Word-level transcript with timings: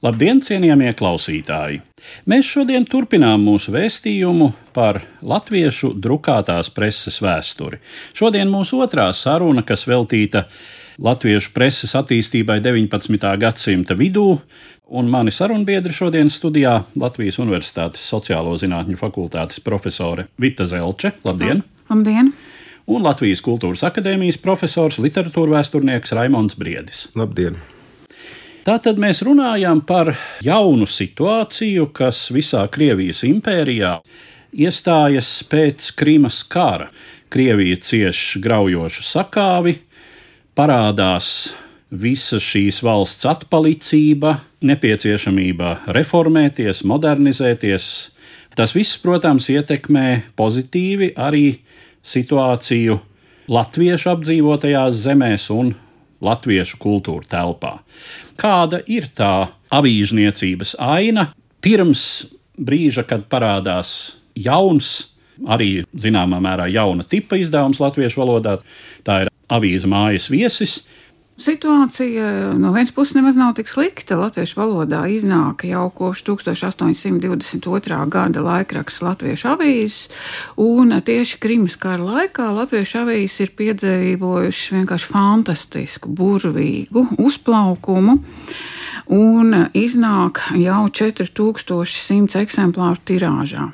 Labdien, 0.00 0.38
cienījamie 0.40 0.94
klausītāji! 0.96 1.82
Mēs 2.32 2.46
šodien 2.48 2.86
turpinām 2.88 3.42
mūsu 3.44 3.74
vēstījumu 3.74 4.46
par 4.72 5.02
latviešu 5.20 5.90
drukātās 5.92 6.70
preses 6.72 7.18
vēsturi. 7.20 7.76
Šodien 8.16 8.48
mūsu 8.48 8.78
otrā 8.80 9.10
saruna, 9.12 9.60
kas 9.60 9.84
veltīta 9.84 10.46
latviešu 11.04 11.52
preses 11.52 11.92
attīstībai 12.00 12.62
19. 12.64 13.26
gadsimta 13.42 13.92
vidū, 13.98 14.38
un 14.88 15.10
mani 15.12 15.34
sarunbiedri 15.36 15.92
šodien 15.92 16.32
studijā 16.32 16.78
Latvijas 16.96 17.36
Universitātes 17.44 18.00
Sociālo 18.00 18.54
zinātņu 18.56 18.96
fakultātes 18.96 19.60
profesore 19.60 20.30
Vita 20.40 20.64
Zelče. 20.64 21.12
Labdien! 21.28 21.60
Labdien! 21.92 22.32
Un 22.88 23.04
Latvijas 23.04 23.44
Kultūras 23.44 23.84
Akadēmijas 23.90 24.40
profesors, 24.40 24.96
literatūra 24.96 25.58
vēsturnieks 25.58 26.16
Raimons 26.16 26.56
Briedis. 26.56 27.04
Labdien! 27.20 27.60
Tātad 28.70 29.00
mēs 29.02 29.18
runājam 29.26 29.80
par 29.82 30.12
jaunu 30.46 30.86
situāciju, 30.86 31.88
kas 31.90 32.20
visā 32.30 32.60
Krievijas 32.70 33.24
impērijā 33.26 33.96
iestājas 34.54 35.30
pēc 35.50 35.88
Krīmas 35.98 36.36
kara. 36.46 36.86
Krievija 37.34 37.80
cieš 37.82 38.36
graujošu 38.44 39.02
sakāvi, 39.08 39.74
parādās 40.54 41.32
visa 41.90 42.38
šīs 42.38 42.78
valsts 42.86 43.26
atpalicība, 43.32 44.36
nepieciešamība 44.62 45.74
reformēties, 45.98 46.84
modernizēties. 46.86 47.90
Tas 48.54 48.78
viss, 48.78 49.02
protams, 49.02 49.50
ietekmē 49.50 50.08
pozitīvi 50.38 51.16
arī 51.18 51.56
situāciju 52.06 53.02
latviešu 53.50 54.14
apdzīvotajās 54.14 55.06
zemēs 55.10 55.50
un 55.58 55.74
latviešu 56.24 56.78
kultūra 56.80 57.26
telpā. 57.28 57.78
Kāda 58.40 58.82
ir 58.90 59.08
tā 59.16 59.50
avīžniecības 59.72 60.76
aina 60.82 61.30
pirms 61.64 62.04
brīža, 62.60 63.04
kad 63.08 63.26
parādās 63.32 64.16
jauns, 64.36 65.10
arī 65.48 65.84
zināmā 65.96 66.40
mērā 66.42 66.68
jauna 66.72 67.06
tipa 67.08 67.38
izdevums 67.40 67.80
latviešu 67.80 68.20
valodā? 68.22 68.58
Tā 69.06 69.24
ir 69.24 69.32
avīze 69.50 69.88
mājas 69.90 70.28
viesis, 70.32 70.80
Situācija 71.40 72.52
no 72.60 72.74
vienas 72.74 72.90
puses 72.92 73.14
nemaz 73.16 73.36
nav 73.40 73.54
tik 73.56 73.68
slikta. 73.70 74.18
Latviešu 74.20 74.58
valodā 74.58 75.06
iznāk 75.08 75.64
jau 75.64 75.86
kopš 75.96 76.26
1822. 76.26 78.00
gada 78.12 78.42
laikraksts 78.44 79.00
Latviešu 79.00 79.48
avīzes, 79.54 80.10
un 80.60 80.92
tieši 81.06 81.38
Krimas 81.40 81.78
kara 81.80 82.04
laikā 82.04 82.50
Latviešu 82.58 83.00
avīzes 83.06 83.40
ir 83.46 83.54
piedzīvojušas 83.56 84.74
vienkārši 84.76 85.08
fantastisku, 85.14 86.12
burvīgu 86.12 87.06
uzplaukumu 87.16 88.18
un 89.10 89.54
iznāk 89.74 90.38
jau 90.54 90.84
4100 90.86 92.38
eksemplāru 92.40 93.00
tirāžā. 93.06 93.66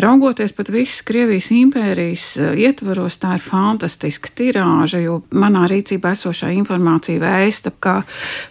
Raugoties 0.00 0.54
pat 0.56 0.70
visas 0.72 1.02
Krievijas 1.06 1.50
impērijas 1.52 2.24
eh, 2.40 2.54
ietvaros, 2.64 3.18
tā 3.20 3.36
ir 3.36 3.44
fantastiska 3.44 4.32
tirāža, 4.38 5.02
jo 5.04 5.18
manā 5.36 5.66
rīcībā 5.68 6.14
esošā 6.16 6.50
informācija 6.56 7.20
vēsta, 7.20 7.72
ka 7.84 8.00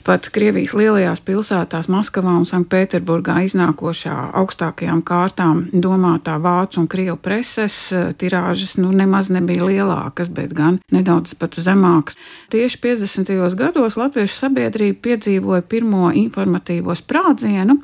pat 0.06 0.30
Krievijas 0.34 0.76
lielajās 0.78 1.24
pilsētās, 1.26 1.90
Maskavā 1.92 2.36
un 2.38 2.46
Sanktpēterburgā 2.50 3.40
iznākošā 3.48 4.16
augstākajām 4.38 5.02
kārtām 5.08 5.66
domātā 5.74 6.38
vācu 6.42 6.84
un 6.84 6.90
krievu 6.92 7.18
preses 7.18 7.80
eh, 7.92 8.12
tirāžas 8.14 8.78
nu 8.82 8.94
nemaz 8.94 9.32
nebija 9.34 9.66
lielākas, 9.66 10.30
bet 10.30 10.54
gan 10.58 10.80
nedaudz 10.94 11.34
pat 11.40 11.58
zemākas. 11.58 12.20
Tieši 12.54 12.82
50. 12.86 13.34
gados 13.58 13.98
latviešu 13.98 14.38
sabiedrība 14.46 15.02
piedzīvoja 15.10 15.66
pirmo 15.66 16.12
informatīvo 16.28 16.96
sprādzienu, 16.98 17.80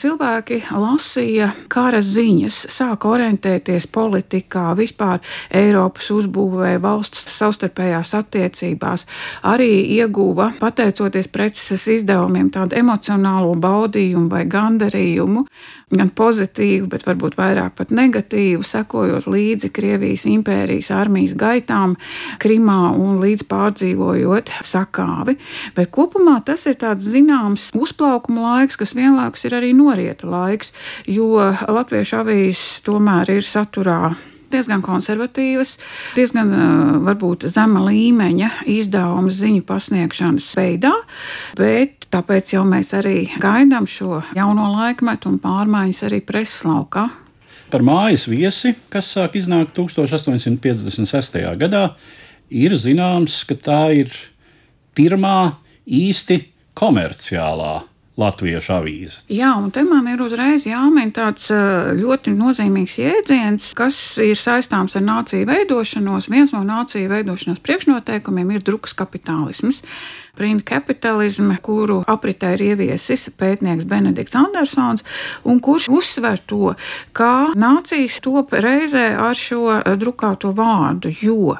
cilvēki 0.00 0.60
lasīja 0.72 1.50
kara 1.72 2.00
ziņas, 2.04 2.62
sāka 2.72 3.10
orientēties 3.10 3.86
politikā, 3.92 4.70
vispār 4.78 5.20
Eiropas 5.52 6.10
uzbūvē, 6.14 6.76
valsts 6.82 7.26
savstarpējās 7.36 8.14
attiecībās, 8.20 9.06
arī 9.46 9.70
ieguva, 9.98 10.52
pateicoties 10.60 11.28
preces 11.32 11.86
izdevumiem, 11.96 12.48
tādu 12.54 12.78
emocionālo 12.80 13.52
baudījumu 13.60 14.30
vai 14.32 14.46
gandarījumu, 14.50 15.44
gan 15.90 16.10
pozitīvu, 16.14 16.86
bet 16.90 17.04
varbūt 17.08 17.36
vairāk 17.38 17.74
pat 17.80 17.92
negatīvu, 17.94 18.62
sekojot 18.66 19.26
līdzi 19.30 19.72
Krievijas 19.74 20.26
impērijas 20.30 20.92
armijas 20.94 21.34
gaitām 21.38 21.96
Krimā 22.42 22.92
un 22.94 23.18
līdz 23.22 23.46
pārdzīvojot 23.50 24.54
sakāvi. 24.66 25.36
Bet 25.76 25.90
kopumā 25.94 26.38
tas 26.46 26.66
ir 26.70 26.78
tāds 26.80 27.10
zināms 27.10 27.70
uzplaukuma 27.76 28.54
laiks, 28.54 28.78
kas 28.80 28.94
vienlaikus 28.96 29.48
ir 29.48 29.58
arī 29.58 29.72
norieta 29.90 30.30
laiks, 30.30 30.74
jo 31.10 31.36
latviešu 31.68 32.22
avīzes 32.22 32.82
tomēr 32.86 33.38
ir 33.38 33.46
saturā 33.46 34.14
diezgan 34.50 34.82
konservatīvas, 34.82 35.76
diezgan 36.16 36.50
varbūt 37.06 37.46
zema 37.50 37.84
līmeņa 37.86 38.50
izdevuma 38.70 39.30
ziņu 39.34 39.62
pasniegšanas 39.66 40.48
veidā, 40.58 40.92
bet 41.58 42.08
tāpēc 42.10 42.54
jau 42.56 42.64
mēs 42.66 42.92
arī 42.98 43.28
gaidām 43.40 43.86
šo 43.90 44.22
jauno 44.36 44.70
laikmetu 44.74 45.30
un 45.30 45.38
pārmaiņas 45.42 46.02
arī 46.10 46.22
preses 46.26 46.64
laukā. 46.66 47.06
Par 47.70 47.84
mājas 47.86 48.26
viesi, 48.26 48.74
kas 48.90 49.12
sāk 49.14 49.36
iznākt 49.38 49.76
1856. 49.78 51.38
gadā, 51.60 51.84
ir 52.50 52.74
zināms, 52.74 53.44
ka 53.46 53.54
tā 53.54 53.82
ir 54.02 54.10
pirmā 54.98 55.54
īsti 55.86 56.40
komerciālā 56.74 57.76
latviešu 58.18 58.72
avīze. 58.74 59.22
Jā, 59.32 59.52
un 59.58 59.70
te 59.74 59.84
man 59.86 60.08
ir 60.10 60.20
uzreiz 60.22 60.66
jāmin 60.68 61.12
tāds 61.14 61.48
ļoti 61.96 62.34
nozīmīgs 62.34 62.98
jēdziens, 63.00 63.70
kas 63.78 64.00
ir 64.24 64.38
saistāms 64.38 64.96
ar 64.98 65.04
nāciju 65.06 65.48
veidošanos. 65.48 66.30
Viens 66.32 66.54
no 66.56 66.64
nāciju 66.66 67.10
veidošanās 67.12 67.62
priekšnoteikumiem 67.64 68.56
ir 68.56 68.66
drukas 68.66 68.96
kapitālisms. 68.98 69.82
Print 70.40 70.62
kapitalismu, 70.64 71.56
kuru 71.62 72.00
apritē 72.08 72.54
ir 72.56 72.62
ieviesis 72.70 73.28
pētnieks 73.36 73.84
Benedikts 73.88 74.38
Andersons, 74.38 75.04
un 75.44 75.58
kurš 75.60 75.90
uzsver 75.92 76.40
to, 76.48 76.74
ka 77.12 77.50
nācijas 77.58 78.20
top 78.24 78.54
reizē 78.56 79.10
ar 79.20 79.36
šo 79.36 79.80
drukāto 80.00 80.54
vārdu, 80.56 81.12
jo 81.20 81.58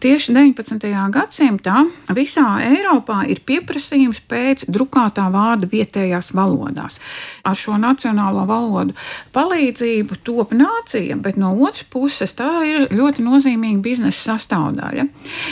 Tieši 0.00 0.32
19. 0.32 0.86
gadsimtā 1.12 1.82
visā 2.16 2.46
Eiropā 2.64 3.24
ir 3.28 3.42
pieprasījums 3.44 4.22
pēc 4.30 4.64
drukātā 4.72 5.26
vārda 5.32 5.68
vietējās 5.68 6.30
valodās. 6.36 7.00
Ar 7.44 7.58
šo 7.58 7.76
nacionālo 7.80 8.46
valodu 8.48 8.94
palīdzību 9.34 10.20
top 10.24 10.54
nācija, 10.56 11.18
bet 11.20 11.36
no 11.40 11.52
otras 11.58 11.84
puses 11.90 12.32
tā 12.38 12.48
ir 12.68 12.86
ļoti 12.94 13.24
nozīmīga 13.26 13.82
biznesa 13.84 14.30
sastāvdaļa. 14.30 15.06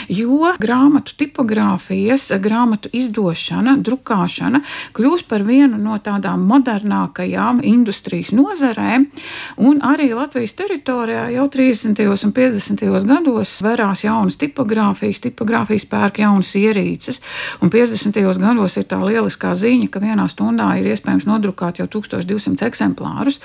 Jo 0.09 0.53
grāmatu 0.61 1.13
tipogrāfijas, 1.19 2.29
grāmatu 2.41 2.89
izdošana, 2.95 3.77
drukāšana 3.85 4.63
kļūst 4.97 5.29
par 5.29 5.45
vienu 5.45 5.77
no 5.77 5.99
tādām 6.01 6.47
modernākajām 6.49 7.61
industrijas 7.67 8.33
nozarēm, 8.33 9.09
un 9.61 9.83
arī 9.85 10.09
Latvijas 10.15 10.55
teritorijā 10.57 11.29
jau 11.35 11.45
30. 11.53 12.05
un 12.09 12.33
50. 12.33 12.87
gados 13.13 13.59
parādās 13.61 14.03
jaunas 14.09 14.37
tipogrāfijas, 14.41 15.21
tipogrāfijas 15.27 15.85
pērk 15.89 16.21
jaunas 16.23 16.51
ierīces. 16.57 17.21
Un 17.63 17.71
50. 17.73 18.19
gados 18.41 18.77
ir 18.79 18.87
tā 18.89 18.99
lieliskā 19.03 19.53
ziņa, 19.57 19.89
ka 19.93 20.01
vienā 20.03 20.27
stundā 20.31 20.71
ir 20.79 20.89
iespējams 20.91 21.27
nodrukāt 21.29 21.81
jau 21.81 21.87
1200 21.99 22.67
eksemplārus. 22.69 23.39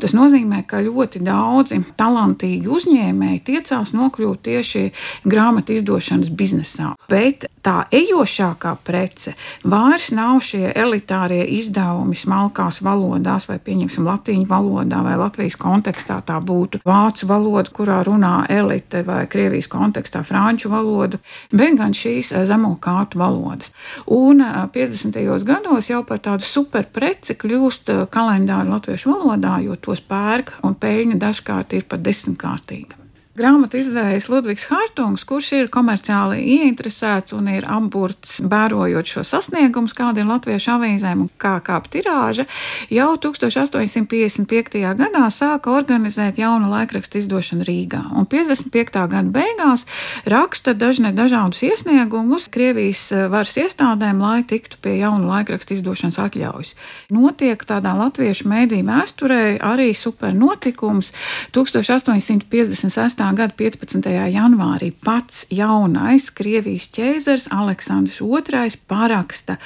Tas 0.00 0.14
nozīmē, 0.16 0.62
ka 0.68 0.80
ļoti 0.80 1.20
daudzi 1.24 1.82
talantīgi 2.00 2.70
uzņēmēji 2.70 3.42
tiecās 3.46 3.92
nokļūt 3.92 4.42
tieši 4.48 4.84
grāmatu 5.28 5.76
izdošanas 5.76 6.30
biznesā. 6.32 6.94
Bet 7.10 7.46
tā 7.64 7.84
ejošākā 7.92 8.72
prece 8.84 9.34
vairs 9.68 10.10
nav 10.16 10.40
šie 10.44 10.70
elitārie 10.72 11.42
izdevumi 11.58 12.16
smalkās 12.16 12.80
valodās, 12.84 13.46
vai 13.50 13.58
pieņemsim 13.60 14.08
latīņu 14.08 14.48
valodā, 14.48 15.02
vai 15.04 15.18
Latvijas 15.20 15.58
kontekstā 15.60 16.20
tā 16.26 16.40
būtu 16.40 16.80
vācu 16.88 17.28
valoda, 17.28 17.74
kurā 17.76 18.00
runā 18.06 18.34
elite, 18.48 19.04
vai 19.06 19.26
Krievijas 19.30 19.68
kontekstā 19.70 19.99
franču 20.08 20.70
valoda, 20.70 21.18
bet 21.50 21.76
gan 21.78 21.92
šīs 21.96 22.32
zemo 22.48 22.76
kārtu 22.80 23.18
valodas. 23.18 23.74
Un 24.06 24.40
50. 24.40 25.44
gados 25.44 25.90
jau 25.90 26.04
par 26.04 26.18
tādu 26.18 26.46
superpreci 26.46 27.36
kļūst 27.40 27.92
kalendāri 28.10 28.70
latviešu 28.70 29.12
valodā, 29.12 29.58
jo 29.64 29.76
tos 29.76 30.00
pērk 30.00 30.56
un 30.62 30.74
peļņa 30.74 31.20
dažkārt 31.20 31.76
ir 31.76 31.84
pat 31.88 32.02
desmitkārtīga. 32.06 32.99
Grāmatu 33.38 33.78
izdevējs 33.78 34.24
Ludvigs 34.26 34.64
Hārtungs, 34.66 35.22
kurš 35.22 35.52
ir 35.54 35.68
komerciāli 35.70 36.40
ieinteresēts 36.50 37.30
un 37.36 37.46
ir 37.52 37.62
apburts, 37.70 38.40
vērojot 38.42 39.06
šo 39.06 39.22
sasniegumus, 39.22 39.92
kāda 39.94 40.18
ir 40.18 40.26
latviešu 40.26 40.72
avīzēm 40.72 41.20
un 41.22 41.28
kā 41.38 41.52
kāp 41.62 41.86
tirāža, 41.92 42.48
jau 42.90 43.12
1855. 43.22 44.82
gadā 44.98 45.22
sāka 45.30 45.70
organizēt 45.70 46.40
jaunu 46.42 46.72
laikrakstu 46.72 47.20
izdošanu 47.20 47.68
Rīgā. 47.68 48.00
Un 48.18 48.26
55. 48.26 48.90
gada 48.98 49.22
beigās 49.22 49.86
raksta 50.26 50.74
dažne 50.74 51.14
dažādus 51.14 51.62
iesniegumus 51.68 52.50
Krievijas 52.50 53.06
varas 53.30 53.54
iestādēm, 53.62 54.18
lai 54.26 54.42
tiktu 54.42 54.82
pie 54.82 54.96
jaunu 55.04 55.30
laikrakstu 55.30 55.78
izdošanas 55.78 56.18
atļaujas. 56.26 56.74
Notiek 57.14 57.62
tādā 57.62 57.94
latviešu 58.02 58.50
mēdī 58.50 58.82
vēsturē 58.90 59.60
arī 59.70 59.92
super 59.94 60.34
notikums 60.34 61.14
1856 61.54 63.19
gada 63.20 63.52
15. 63.56 64.06
janvārī 64.32 64.90
pats 65.04 65.44
jaunais 65.52 66.30
Krievijas 66.32 66.88
ķēzars 66.96 67.48
Aleksandrs 67.52 68.20
II 68.24 68.78
paraksta 68.88 69.58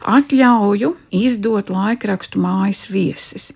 atļauju 0.00 0.94
izdot 1.20 1.72
laikrakstu 1.72 2.40
mājas 2.40 2.86
viesis. 2.88 3.50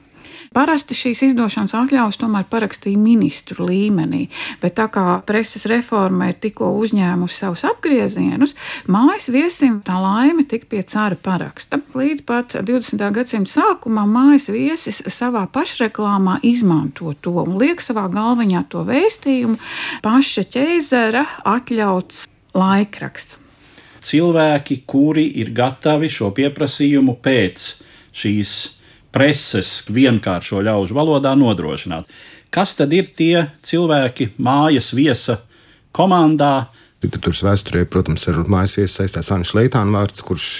Parasti 0.54 0.96
šīs 0.96 1.22
izdošanas 1.30 1.74
atļaujas 1.76 2.18
tomēr 2.20 2.46
parakstīja 2.50 2.98
ministru 3.00 3.66
līmenī, 3.68 4.26
bet 4.62 4.76
tā 4.78 4.86
kā 4.92 5.18
preses 5.26 5.66
reforma 5.70 6.30
ir 6.30 6.38
tikko 6.42 6.70
uzņēmusi 6.80 7.40
savus 7.40 7.64
apgriezienus, 7.68 8.54
mājas 8.90 9.30
viesim 9.32 9.80
tā 9.86 9.98
laime 10.02 10.46
tika 10.48 10.70
pie 10.70 10.82
cara 10.86 11.16
paraksta. 11.16 11.80
Līdz 11.96 12.26
pat 12.28 12.58
20. 12.60 13.06
gadsimta 13.16 13.54
sākumā 13.56 14.06
mājas 14.10 14.50
viesis 14.52 15.02
savā 15.12 15.46
pašreklāmā 15.52 16.38
izmanto 16.46 17.14
to 17.20 17.34
un 17.42 17.56
liek 17.60 17.82
savā 17.84 18.06
galviņā 18.12 18.66
to 18.72 18.84
vēstījumu 18.86 19.58
paša 20.04 20.46
ķēzera 20.54 21.26
atļauts 21.46 22.26
laikraksts. 22.56 23.42
Cilvēki, 24.06 24.84
kuri 24.86 25.24
ir 25.40 25.50
gatavi 25.56 26.08
šo 26.12 26.30
pieprasījumu 26.36 27.16
pēc 27.24 27.64
šīs 28.14 28.52
preses 29.16 29.80
vienkāršo 29.88 30.60
ļaužu 30.66 30.96
valodā 30.96 31.32
nodrošināt. 31.38 32.08
Kas 32.52 32.76
tad 32.76 32.92
ir 32.92 33.08
tie 33.16 33.48
cilvēki 33.64 34.34
mājas 34.36 34.92
viesa 34.96 35.40
komandā? 35.96 36.68
Literatūras 37.04 37.42
vēsturē, 37.46 37.84
protams, 37.88 38.26
ar 38.28 38.42
mājas 38.50 38.76
viesu 38.78 39.00
saistās 39.00 39.32
Anna 39.32 39.48
Šleitāna 39.48 39.96
vārds, 39.96 40.24
kurš 40.24 40.50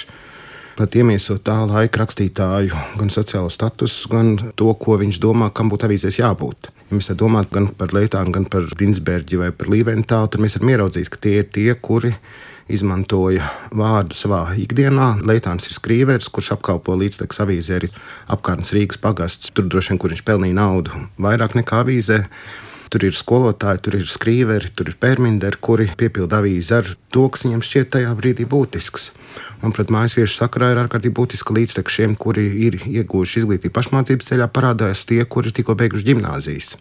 pat 0.77 0.93
iemiesot 0.97 1.41
tā 1.45 1.55
laika 1.69 2.03
rakstītāju, 2.03 2.81
gan 2.99 3.13
sociālo 3.13 3.49
statusu, 3.53 4.09
gan 4.11 4.35
to, 4.57 4.69
ko 4.77 4.97
viņš 5.01 5.21
domā, 5.21 5.49
kam 5.53 5.71
būtu 5.73 5.87
avīzēs 5.87 6.19
jābūt. 6.21 6.69
Ja 6.89 6.99
mēs 6.99 7.09
domājam 7.17 7.49
gan 7.53 7.71
par 7.79 7.95
Leitānu, 7.97 8.33
gan 8.35 8.45
par 8.51 8.67
Dinsberģi 8.77 9.41
vai 9.41 9.49
par 9.55 9.71
Līventālu, 9.73 10.29
tad 10.33 10.43
mēs 10.43 10.57
varam 10.57 10.73
ieraudzīt, 10.75 11.09
ka 11.13 11.21
tie 11.25 11.39
ir 11.41 11.49
tie, 11.53 11.71
kuri 11.73 12.13
izmantoja 12.71 13.47
vārdu 13.75 14.17
savā 14.17 14.41
ikdienā. 14.59 15.17
Leitāns 15.27 15.69
ir 15.69 15.75
skrīveris, 15.77 16.29
kurš 16.33 16.53
apkalpo 16.57 16.95
līdztekus 16.99 17.41
avīzē 17.43 17.79
arī 17.79 17.91
apkārtnes 18.33 18.73
Rīgas 18.75 19.01
pagasts. 19.03 19.51
Tur 19.55 19.69
droši 19.71 19.93
vien, 19.93 20.01
kur 20.01 20.13
viņš 20.13 20.23
pelnīja 20.27 20.59
naudu 20.59 21.05
vairāk 21.21 21.57
nekā 21.59 21.83
avīzē. 21.85 22.23
Tur 22.87 23.03
ir 23.03 23.15
skolotāji, 23.15 23.81
tur 23.83 23.97
ir 23.99 24.07
skrīveri, 24.07 24.71
tur 24.71 24.87
ir 24.87 24.95
pērminderi, 24.99 25.59
kuri 25.59 25.89
piepilda 25.99 26.39
avīzi 26.39 26.71
ar 26.77 26.93
to, 27.11 27.25
kas 27.33 27.43
viņam 27.43 27.63
šķiet 27.67 27.89
tajā 27.97 28.13
brīdī 28.15 28.47
būtisks. 28.47 29.09
Manuprāt, 29.59 29.91
mājas 29.91 30.15
viešu 30.15 30.37
sakarā 30.39 30.71
ir 30.71 30.79
ārkārtīgi 30.83 31.15
būtiska 31.17 31.55
līdztekus 31.57 31.97
šiem, 31.97 32.15
kuri 32.15 32.45
ir 32.67 32.77
ieguvuši 32.85 33.41
izglītību 33.41 33.75
pašmācības 33.75 34.31
ceļā, 34.31 34.47
parādās 34.53 35.03
tie, 35.09 35.19
kuri 35.25 35.51
tikko 35.51 35.75
beiguši 35.79 36.07
gimnāzijas. 36.13 36.77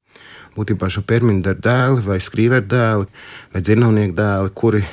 Būtībā 0.57 0.89
šo 0.93 1.03
pērminderu 1.09 1.61
dēli 1.65 2.05
vai 2.07 2.21
skrīveru 2.23 2.69
dēli 2.71 3.09
vai 3.53 3.65
dzirnavnieku 3.65 4.17
dēli, 4.17 4.55
kuri 4.57 4.85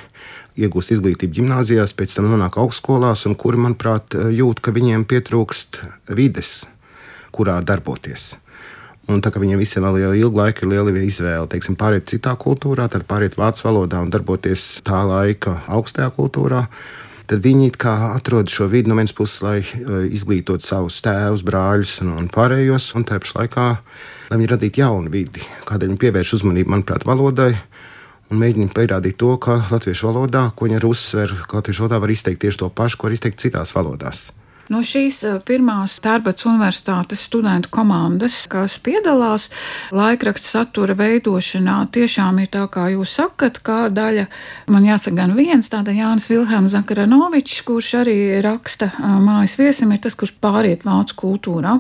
iegūst 0.59 0.93
izglītību 0.95 1.39
gimnājās, 1.39 1.95
pēc 1.97 2.17
tam 2.17 2.29
nonāk 2.31 2.59
augstskolās, 2.61 3.25
un 3.29 3.35
kuri, 3.39 3.59
manuprāt, 3.65 4.13
jūt, 4.13 4.61
ka 4.63 4.73
viņiem 4.75 5.05
pietrūkst 5.09 5.81
vides, 6.13 6.63
kurā 7.33 7.59
darboties. 7.65 8.33
Un 9.11 9.19
tā 9.19 9.33
kā 9.33 9.41
viņiem 9.41 9.59
visiem 9.59 9.83
vēl 9.83 9.99
jau 9.99 10.11
ilgu 10.15 10.39
laiku 10.39 10.63
ir 10.63 10.69
liela 10.71 10.91
izvēle, 11.03 11.47
teiksim, 11.51 11.75
pāriet 11.79 12.07
citā 12.07 12.37
kultūrā, 12.39 12.87
tad 12.87 13.03
pāriet 13.09 13.35
vācu 13.35 13.65
valodā 13.65 13.99
un 13.99 14.11
darboties 14.13 14.79
tā 14.87 15.01
laika 15.03 15.57
augstajā 15.67 16.07
kultūrā, 16.15 16.61
tad 17.27 17.43
viņi 17.43 17.73
atrod 17.89 18.47
šo 18.51 18.69
vidi 18.71 18.87
no 18.87 18.95
vienas 18.95 19.11
puses, 19.15 19.41
lai 19.43 19.57
e, 19.59 20.05
izglītotu 20.15 20.63
savus 20.63 21.01
tēvus, 21.03 21.43
brāļus 21.43 21.97
un, 22.05 22.13
un 22.21 22.31
pārējos, 22.31 22.93
un 22.95 23.03
tā 23.09 23.19
pašā 23.19 23.41
laikā, 23.41 23.67
lai 24.29 24.39
viņi 24.39 24.51
radītu 24.53 24.83
jaunu 24.85 25.11
vidi, 25.11 25.43
kādēļ 25.67 25.91
viņi 25.91 26.03
pievērš 26.05 26.35
uzmanību, 26.39 26.71
manuprāt, 26.71 27.03
valodai 27.09 27.51
un 28.33 28.41
mēģina 28.41 28.73
pierādīt 28.73 29.19
to, 29.21 29.35
ka 29.41 29.59
latviešu 29.69 30.09
valodā, 30.09 30.47
ko 30.55 30.67
viņi 30.67 30.79
arī 30.79 30.89
uzsver, 30.89 31.35
ka 31.47 31.59
latviešu 31.61 31.85
valodā 31.85 32.01
var 32.03 32.13
izteikt 32.13 32.41
tieši 32.43 32.63
to 32.63 32.71
pašu, 32.73 32.99
ko 32.99 33.09
var 33.09 33.17
izteikt 33.17 33.43
citās 33.43 33.73
valodās. 33.75 34.31
No 34.73 34.79
šīs 34.81 35.19
eh, 35.27 35.35
pirmās 35.45 35.99
Tērbats 36.01 36.47
Universitātes 36.49 37.21
studentu 37.27 37.69
komandas, 37.73 38.39
kas 38.49 38.79
piedalās 38.81 39.49
laikraksta 39.93 40.49
satura 40.49 40.95
veidošanā, 40.97 41.75
tiešām 41.93 42.39
ir 42.41 42.49
tā, 42.53 42.63
kā 42.73 42.87
jūs 42.93 43.13
sakat, 43.19 43.59
kā 43.65 43.91
daļa, 43.93 44.23
man 44.73 44.87
jāsaka, 44.87 45.17
gan 45.19 45.35
viens, 45.37 45.69
tāda 45.69 45.93
Jānis 45.93 46.25
Vilhelms 46.31 46.73
Zakaranovičs, 46.73 47.59
kurš 47.67 47.91
arī 48.01 48.15
raksta 48.41 48.89
eh, 48.95 49.11
mājas 49.21 49.53
viesim, 49.59 49.91
ir 49.93 50.01
tas, 50.07 50.17
kurš 50.17 50.33
pāriet 50.41 50.87
vācu 50.87 51.19
kultūrā, 51.21 51.75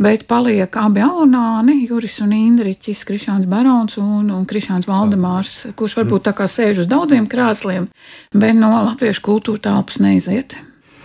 bet 0.00 0.24
paliek 0.30 0.80
abi 0.80 1.04
alunāni, 1.04 1.82
Juris 1.90 2.22
un 2.24 2.32
Indriķis, 2.38 3.04
Krišāns 3.10 3.50
Barons 3.50 3.98
un, 4.00 4.30
un 4.32 4.48
Krišāns 4.48 4.88
Valdemārs, 4.88 5.58
kurš 5.76 5.98
varbūt 6.00 6.30
tā 6.30 6.36
kā 6.40 6.48
sēž 6.48 6.86
uz 6.86 6.88
daudziem 6.88 7.28
krāsliem, 7.28 7.90
bet 8.32 8.56
no 8.56 8.72
latviešu 8.78 9.26
kultūra 9.28 9.66
telpas 9.68 10.00
neiziet. 10.00 10.56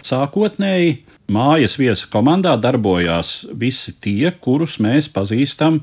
Sākotnēji 0.05 1.05
mājas 1.31 1.78
viesa 1.80 2.09
komandā 2.11 2.56
darbojās 2.61 3.45
visi 3.54 3.95
tie, 4.02 4.31
kurus 4.31 4.78
mēs 4.83 5.09
pazīstam 5.14 5.81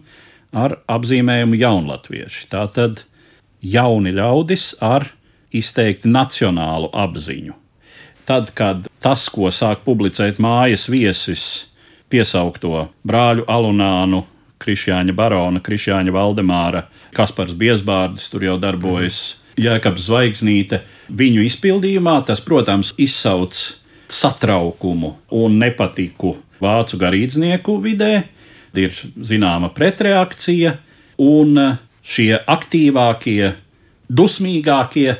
ar 0.52 0.78
apzīmējumu 0.90 1.58
jaunlatvieši. 1.58 2.46
Tātad 2.52 3.04
jauni 3.62 4.12
ļaudis 4.14 4.72
ar 4.82 5.08
izteikti 5.52 6.10
nacionālu 6.10 6.90
apziņu. 6.92 7.56
Tad, 8.28 8.52
kad 8.54 8.86
tas, 9.02 9.26
ko 9.34 9.50
sāk 9.50 9.82
publicēt 9.86 10.38
mājas 10.42 10.86
viesis, 10.92 11.44
piesaukto 12.12 12.86
brāļu 13.08 13.48
Alunānu, 13.50 14.22
Krišjāņa 14.62 15.14
Barona, 15.16 15.60
Krišjāņa 15.64 16.14
Valdemāra, 16.14 16.84
Kaspars 17.16 17.56
Biesbārdis 17.58 18.28
tur 18.30 18.46
jau 18.46 18.58
darbojas, 18.62 19.40
Jēkabs 19.58 20.06
Zvaigznīte, 20.06 20.80
viņu 21.12 21.42
izpildījumā 21.48 22.20
tas, 22.28 22.40
protams, 22.44 22.94
izsauc 22.96 23.58
satraukumu 24.12 25.16
un 25.42 25.58
nepatiku 25.60 26.36
vācu 26.62 26.98
garīdznieku 27.00 27.78
vidē, 27.82 28.12
ir 28.78 28.94
zināma 29.20 29.72
pretreakcija, 29.74 30.76
un 31.22 31.58
šie 32.02 32.36
aktīvākie, 32.50 33.52
dusmīgākie 34.12 35.16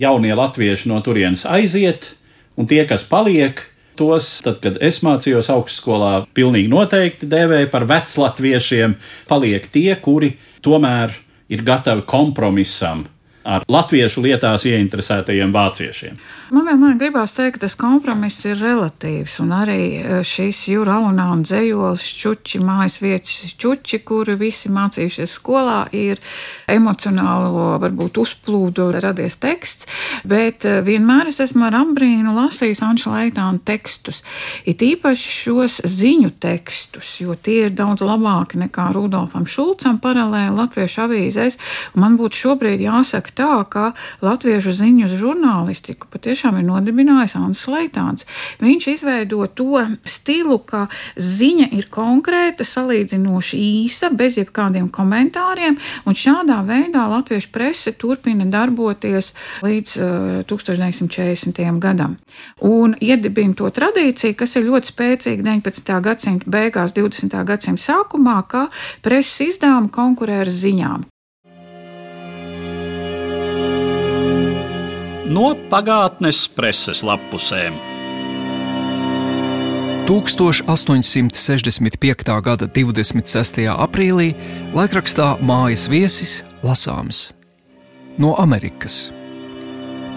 jaunie 0.00 0.32
latvieši 0.36 0.90
no 0.90 1.00
turienes 1.04 1.44
aiziet, 1.48 2.14
un 2.56 2.68
tie, 2.70 2.82
kas 2.88 3.04
paliek, 3.08 3.60
tos, 4.00 4.38
tad, 4.44 4.60
kad 4.64 4.78
es 4.80 5.02
mācījos 5.04 5.50
augstskolā, 5.52 6.24
pilnīgi 6.36 6.70
noteikti 6.72 7.28
dēvēja 7.30 7.70
par 7.72 7.86
veclatviešiem, 7.90 8.96
paliek 9.28 9.66
tie, 9.72 9.92
kuri 10.00 10.34
tomēr 10.64 11.12
ir 11.52 11.64
gatavi 11.66 12.06
kompromisam 12.08 13.04
ar 13.44 13.64
latviešu 13.68 14.22
lietās 14.24 14.66
ieinteresētajiem 14.68 15.52
vāciešiem. 15.54 16.18
Man 16.50 16.66
vienmēr 16.66 16.96
gribās 16.98 17.30
teikt, 17.30 17.56
ka 17.56 17.62
tas 17.62 17.76
kompromiss 17.78 18.42
ir 18.42 18.58
relatīvs, 18.58 19.36
un 19.44 19.52
arī 19.54 19.82
e, 20.00 20.16
šis 20.26 20.64
jūra 20.72 20.96
alunāna 20.98 21.44
dzējols, 21.46 22.08
čuči, 22.20 22.58
mājas 22.66 22.98
vietas 22.98 23.54
čuči, 23.60 24.00
kuri 24.02 24.34
visi 24.40 24.66
mācījušies 24.74 25.36
skolā, 25.38 25.84
ir 25.94 26.18
emocionālo, 26.70 27.78
varbūt 27.84 28.18
uzplūdu 28.18 28.88
radies 28.98 29.38
teksts, 29.40 29.86
bet 30.26 30.66
e, 30.66 30.80
vienmēr 30.86 31.30
es 31.30 31.38
esmu 31.46 31.68
ar 31.68 31.78
ambrīnu 31.84 32.34
lasījis 32.34 32.82
Anša 32.88 33.14
Leitāna 33.14 33.62
tekstus, 33.70 34.24
it 34.66 34.82
īpaši 34.82 35.32
šos 35.36 35.78
ziņu 35.86 36.34
tekstus, 36.42 37.14
jo 37.22 37.38
tie 37.38 37.68
ir 37.68 37.76
daudz 37.78 38.02
labāki 38.02 38.58
nekā 38.66 38.90
Rudolfam 38.98 39.46
Šulcam 39.46 40.02
paralēli 40.02 40.58
latviešu 40.58 41.06
avīzēs, 41.06 41.60
un 41.94 42.08
man 42.08 42.18
būtu 42.18 42.42
šobrīd 42.42 42.82
jāsaka 42.88 43.29
tā, 43.38 43.52
ka 43.70 43.92
latviešu 44.24 44.74
ziņu 44.80 45.10
žurnālistiku 45.10 46.10
patiešām 46.10 46.40
tiešām 46.40 46.60
ir 46.60 46.66
nodibinājis 46.66 47.36
Ansis 47.36 47.68
Leitāns. 47.68 48.26
Viņš 48.60 48.86
izveido 48.94 49.46
to 49.54 49.82
stilu, 50.04 50.58
ka 50.58 50.88
ziņa 51.16 51.70
ir 51.76 51.88
konkrēta, 51.90 52.64
salīdzinoši 52.64 53.60
īsa, 53.84 54.10
bez 54.10 54.38
jebkādiem 54.38 54.88
komentāriem, 54.90 55.78
un 56.06 56.14
šādā 56.14 56.62
veidā 56.66 57.06
latviešu 57.10 57.52
prese 57.52 57.92
turpina 57.92 58.46
darboties 58.46 59.34
līdz 59.62 59.96
uh, 60.00 60.42
1940. 60.48 61.60
gadam. 61.80 62.16
Un 62.64 62.96
iedibina 63.00 63.54
to 63.54 63.70
tradīciju, 63.70 64.36
kas 64.38 64.56
ir 64.56 64.68
ļoti 64.68 64.94
spēcīga 64.94 65.44
19. 65.44 66.00
gadsimta 66.00 66.50
beigās, 66.50 66.96
20. 66.96 67.36
gadsimta 67.44 67.84
sākumā, 67.84 68.40
ka 68.48 68.68
preses 69.04 69.54
izdevumi 69.54 69.92
konkurē 69.92 70.40
ar 70.44 70.50
ziņām. 70.50 71.10
No 75.30 75.52
pagātnes 75.70 76.48
preses 76.50 77.04
lapusēm. 77.06 77.76
1865. 80.10 82.34
gada 82.42 82.66
26. 82.66 83.62
aprīlī 83.70 84.34
laikrakstā 84.74 85.38
Mājas 85.38 85.86
viesis 85.92 86.42
lasāms 86.66 87.30
no 88.18 88.34
Amerikas. 88.42 89.14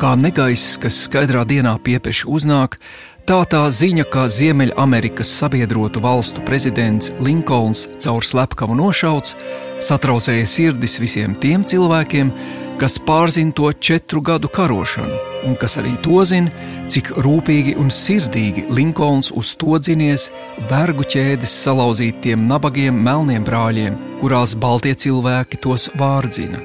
Kā 0.02 0.18
negaiss, 0.18 0.82
kas 0.82 1.06
skaidrā 1.06 1.46
dienā 1.46 1.78
piepieši 1.86 2.26
uznāk, 2.26 2.82
tā 3.30 3.46
tā 3.46 3.70
ziņa, 3.70 4.10
ka 4.10 4.26
Ziemeļamerikas 4.26 5.30
sabiedrotu 5.38 6.02
valstu 6.02 6.42
prezidents 6.44 7.14
Linkolns 7.22 7.86
caur 8.02 8.26
slepkavu 8.26 8.74
nošauts, 8.82 9.38
satraucēja 9.86 10.50
sirdis 10.50 10.98
visiem 11.00 11.38
tiem 11.38 11.62
cilvēkiem, 11.62 12.34
kas 12.80 12.98
pārzina 13.08 13.54
to 13.56 13.72
četru 13.74 14.22
gadu 14.22 14.50
karošanu, 14.52 15.18
un 15.48 15.56
kas 15.60 15.78
arī 15.82 15.94
to 16.04 16.24
zina, 16.26 16.52
cik 16.92 17.14
rūpīgi 17.26 17.76
un 17.80 17.92
sirdīgi 17.94 18.66
Linkolns 18.74 19.32
uz 19.36 19.54
to 19.60 19.78
dzinies 19.80 20.30
vergu 20.70 21.06
ķēdes 21.16 21.56
salauzītiem 21.64 22.44
nabagiem 22.50 22.98
melniem 23.08 23.46
brāļiem, 23.48 23.98
kurās 24.22 24.56
baltie 24.60 24.96
cilvēki 24.96 25.62
tos 25.64 25.90
vārdzina. 26.00 26.62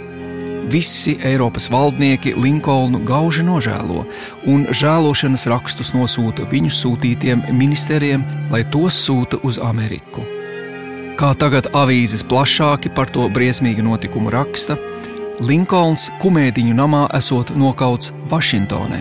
Visi 0.69 1.15
Eiropas 1.25 1.71
valdnieki 1.73 2.35
Linkolnu 2.37 3.01
gauži 3.09 3.45
nožēlo 3.47 4.03
un 4.53 4.67
žēlošanas 4.69 5.47
rakstus 5.49 5.95
nosūta 5.97 6.45
viņu 6.51 6.73
sūtītiem 6.77 7.47
ministeriem, 7.57 8.27
lai 8.53 8.67
tos 8.69 8.99
sūta 9.07 9.41
uz 9.49 9.57
Ameriku. 9.65 10.27
Kā 11.19 11.33
tagad 11.35 11.71
avīzes 11.75 12.21
plašāki 12.29 12.93
par 12.95 13.09
to 13.11 13.25
briesmīgu 13.33 13.83
notikumu 13.83 14.31
raksta, 14.31 14.77
Linkolns 15.39 16.09
kumēdiņu 16.19 16.73
namā 16.75 17.05
esot 17.15 17.53
nokauts 17.55 18.11
Vašingtonē. 18.27 18.99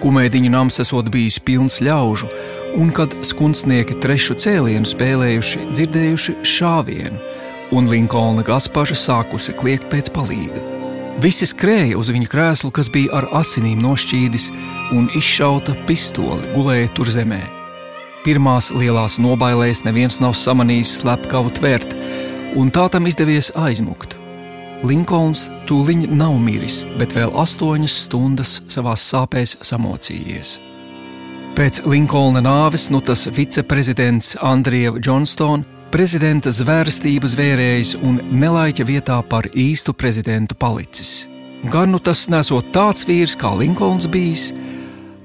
Kumēdiņu 0.00 0.48
nams 0.54 0.80
esot 0.80 1.10
bijis 1.12 1.36
pilns 1.44 1.82
ļaužu, 1.84 2.28
un 2.80 2.88
kad 2.96 3.12
skundznieki 3.20 3.98
trešu 4.00 4.38
cēlienu 4.40 4.88
spēlējuši, 4.88 5.66
dzirdējuši 5.68 6.34
šāvienu, 6.54 7.20
un 7.76 7.90
Linkolna 7.92 8.46
gaspaža 8.48 8.96
sākusi 8.96 9.52
kliegt 9.60 9.90
pēc 9.92 10.08
palīga. 10.14 10.62
Visi 11.20 11.44
skrēja 11.50 11.98
uz 12.00 12.08
viņa 12.14 12.30
krēslu, 12.32 12.70
kas 12.72 12.88
bija 12.94 13.18
ar 13.20 13.28
asinīm 13.36 13.82
nošķīdis, 13.84 14.48
un 14.96 15.10
izšauta 15.20 15.74
pistole 15.84 16.38
gulēja 16.54 16.94
tur 16.96 17.12
zemē. 17.12 17.42
Pirmās 18.24 18.70
lielās 18.72 19.18
nobailēs 19.20 19.84
neviens 19.84 20.16
nav 20.24 20.32
samanījis 20.32 20.96
slepkavu 21.02 21.52
tvert, 21.60 21.92
un 22.56 22.72
tā 22.72 22.88
tam 22.88 23.10
izdevies 23.10 23.52
aizmukt. 23.52 24.17
Linkolns 24.86 25.48
tūlīt 25.66 26.12
nav 26.14 26.36
miris, 26.38 26.84
bet 27.00 27.10
vēl 27.16 27.32
astoņas 27.42 27.96
stundas 28.04 28.52
savā 28.70 28.92
sāpēs 28.94 29.56
samocījies. 29.66 30.52
Pēc 31.58 31.80
Linkolna 31.90 32.38
nāves 32.44 32.86
nu 32.94 33.00
tas 33.02 33.26
viceprezidents 33.34 34.36
Andrieva 34.38 35.02
Johnstona 35.02 35.66
prezidenta 35.90 36.52
zvērstību 36.54 37.26
zvērējis 37.32 37.96
un 38.06 38.20
nelaiķa 38.38 38.86
vietā 38.86 39.18
par 39.26 39.50
īstu 39.50 39.96
prezidentu 39.98 40.54
palicis. 40.54 41.26
Gan 41.72 41.90
nu 41.90 41.98
tas 41.98 42.28
nesot 42.30 42.70
tāds 42.70 43.02
vīrs 43.08 43.34
kā 43.34 43.50
Linkolns 43.58 44.06
bijis, 44.06 44.52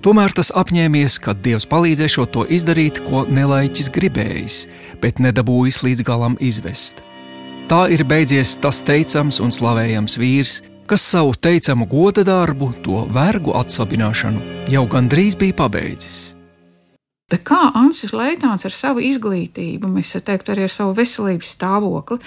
tomēr 0.01 0.33
tas 0.33 0.49
apņēmies, 0.49 1.21
ka 1.21 1.37
Dievs 1.37 1.69
palīdzēšot 1.69 2.33
to 2.33 2.49
izdarīt, 2.49 3.03
ko 3.05 3.27
nelaiķis 3.29 3.93
gribējis, 3.93 4.61
bet 5.03 5.21
nedabūjis 5.21 5.83
līdz 5.85 6.07
galam 6.09 6.41
izvest. 6.41 7.05
Tā 7.71 7.85
ir 7.95 8.03
beidzies 8.03 8.57
tas 8.59 8.81
teicams 8.83 9.39
un 9.39 9.53
slavējams 9.55 10.17
vīrs, 10.19 10.57
kas 10.89 11.05
savu 11.13 11.31
teicamu 11.39 11.87
goda 11.87 12.25
darbu, 12.27 12.73
to 12.83 13.05
vergu 13.15 13.55
atsvabināšanu, 13.55 14.43
jau 14.73 14.83
gandrīz 14.91 15.39
bija 15.39 15.55
pabeidzis. 15.63 16.42
Bet 17.33 17.47
kā 17.49 17.71
Ansis 17.73 18.11
Leitāns 18.13 18.67
ar 18.67 18.73
savu 18.75 19.01
izglītību, 19.01 19.89
mēs 19.89 20.11
teiktu, 20.21 20.53
arī 20.53 20.67
ar 20.67 20.73
savu 20.73 20.93
veselības 20.99 21.55
stāvokli, 21.55 22.19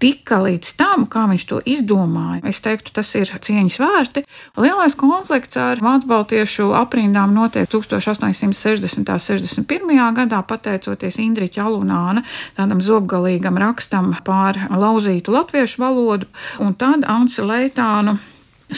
tika 0.00 0.38
līdz 0.40 0.70
tam, 0.78 1.04
kā 1.10 1.26
viņš 1.28 1.44
to 1.50 1.60
izdomāja. 1.68 2.40
Es 2.48 2.62
teiktu, 2.64 2.94
tas 2.96 3.10
ir 3.18 3.28
cieņas 3.28 3.76
vērti. 3.82 4.24
Lielais 4.60 4.96
konflikts 4.96 5.60
ar 5.60 5.84
Vācu 5.84 6.08
baltiešu 6.08 6.70
aprindām 6.80 7.36
notiek 7.36 7.68
1860. 7.68 9.04
un 9.04 9.20
61. 9.20 9.94
gadā, 10.16 10.40
pateicoties 10.48 11.20
Indriča 11.20 11.68
Alunāna 11.68 12.24
tādam 12.56 12.80
zobgalīgam 12.84 13.60
rakstam 13.60 14.14
pār 14.24 14.64
lauzītu 14.72 15.36
latviešu 15.36 15.84
valodu, 15.84 16.32
un 16.64 16.72
tad 16.72 17.04
Ansi 17.04 17.44
Leitānu 17.44 18.16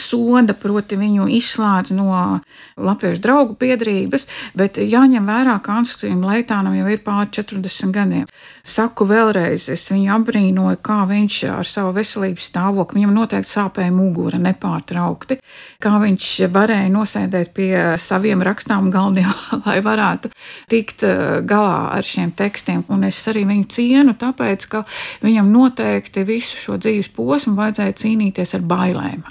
soda, 0.01 0.55
proti 0.57 0.97
viņu 0.99 1.27
izslēdz 1.37 1.93
no 1.97 2.39
latviešu 2.77 3.21
draugu 3.23 3.57
biedrības, 3.59 4.27
bet 4.57 4.77
jāņem 4.81 5.27
vērā, 5.27 5.57
ka 5.63 5.79
Anslim 5.81 6.23
Leitānam 6.25 6.75
jau 6.77 6.87
ir 6.91 7.01
pār 7.05 7.27
40 7.33 7.93
gadiem. 7.95 8.27
Saku 8.67 9.07
vēlreiz, 9.07 9.69
es 9.71 9.85
viņu 9.91 10.11
apbrīnoju, 10.17 10.79
kā 10.83 11.03
viņš 11.07 11.37
ar 11.53 11.67
savu 11.67 11.93
veselības 11.95 12.49
stāvokli, 12.51 12.99
viņam 12.99 13.15
noteikti 13.15 13.53
sāpēja 13.53 13.93
mugura 13.95 14.39
nepārtraukti, 14.41 15.39
kā 15.83 15.93
viņš 16.01 16.31
varēja 16.51 16.89
nosēdēt 16.91 17.53
pie 17.55 17.71
saviem 18.01 18.43
rakstām 18.43 18.89
galdiem, 18.91 19.29
lai 19.65 19.77
varētu 19.85 20.31
tikt 20.71 21.05
eh, 21.07 21.39
galā 21.47 21.93
ar 21.95 22.05
šiem 22.05 22.33
tekstiem. 22.37 22.83
Un 22.93 23.07
es 23.07 23.21
arī 23.31 23.45
viņu 23.47 23.69
cienu, 23.71 24.17
tāpēc, 24.19 24.67
ka 24.71 24.83
viņam 25.23 25.51
noteikti 25.53 26.25
visu 26.27 26.59
šo 26.59 26.77
dzīves 26.81 27.11
posmu 27.15 27.55
vajadzēja 27.57 27.97
cīnīties 28.03 28.55
ar 28.57 28.67
bailēm. 28.67 29.23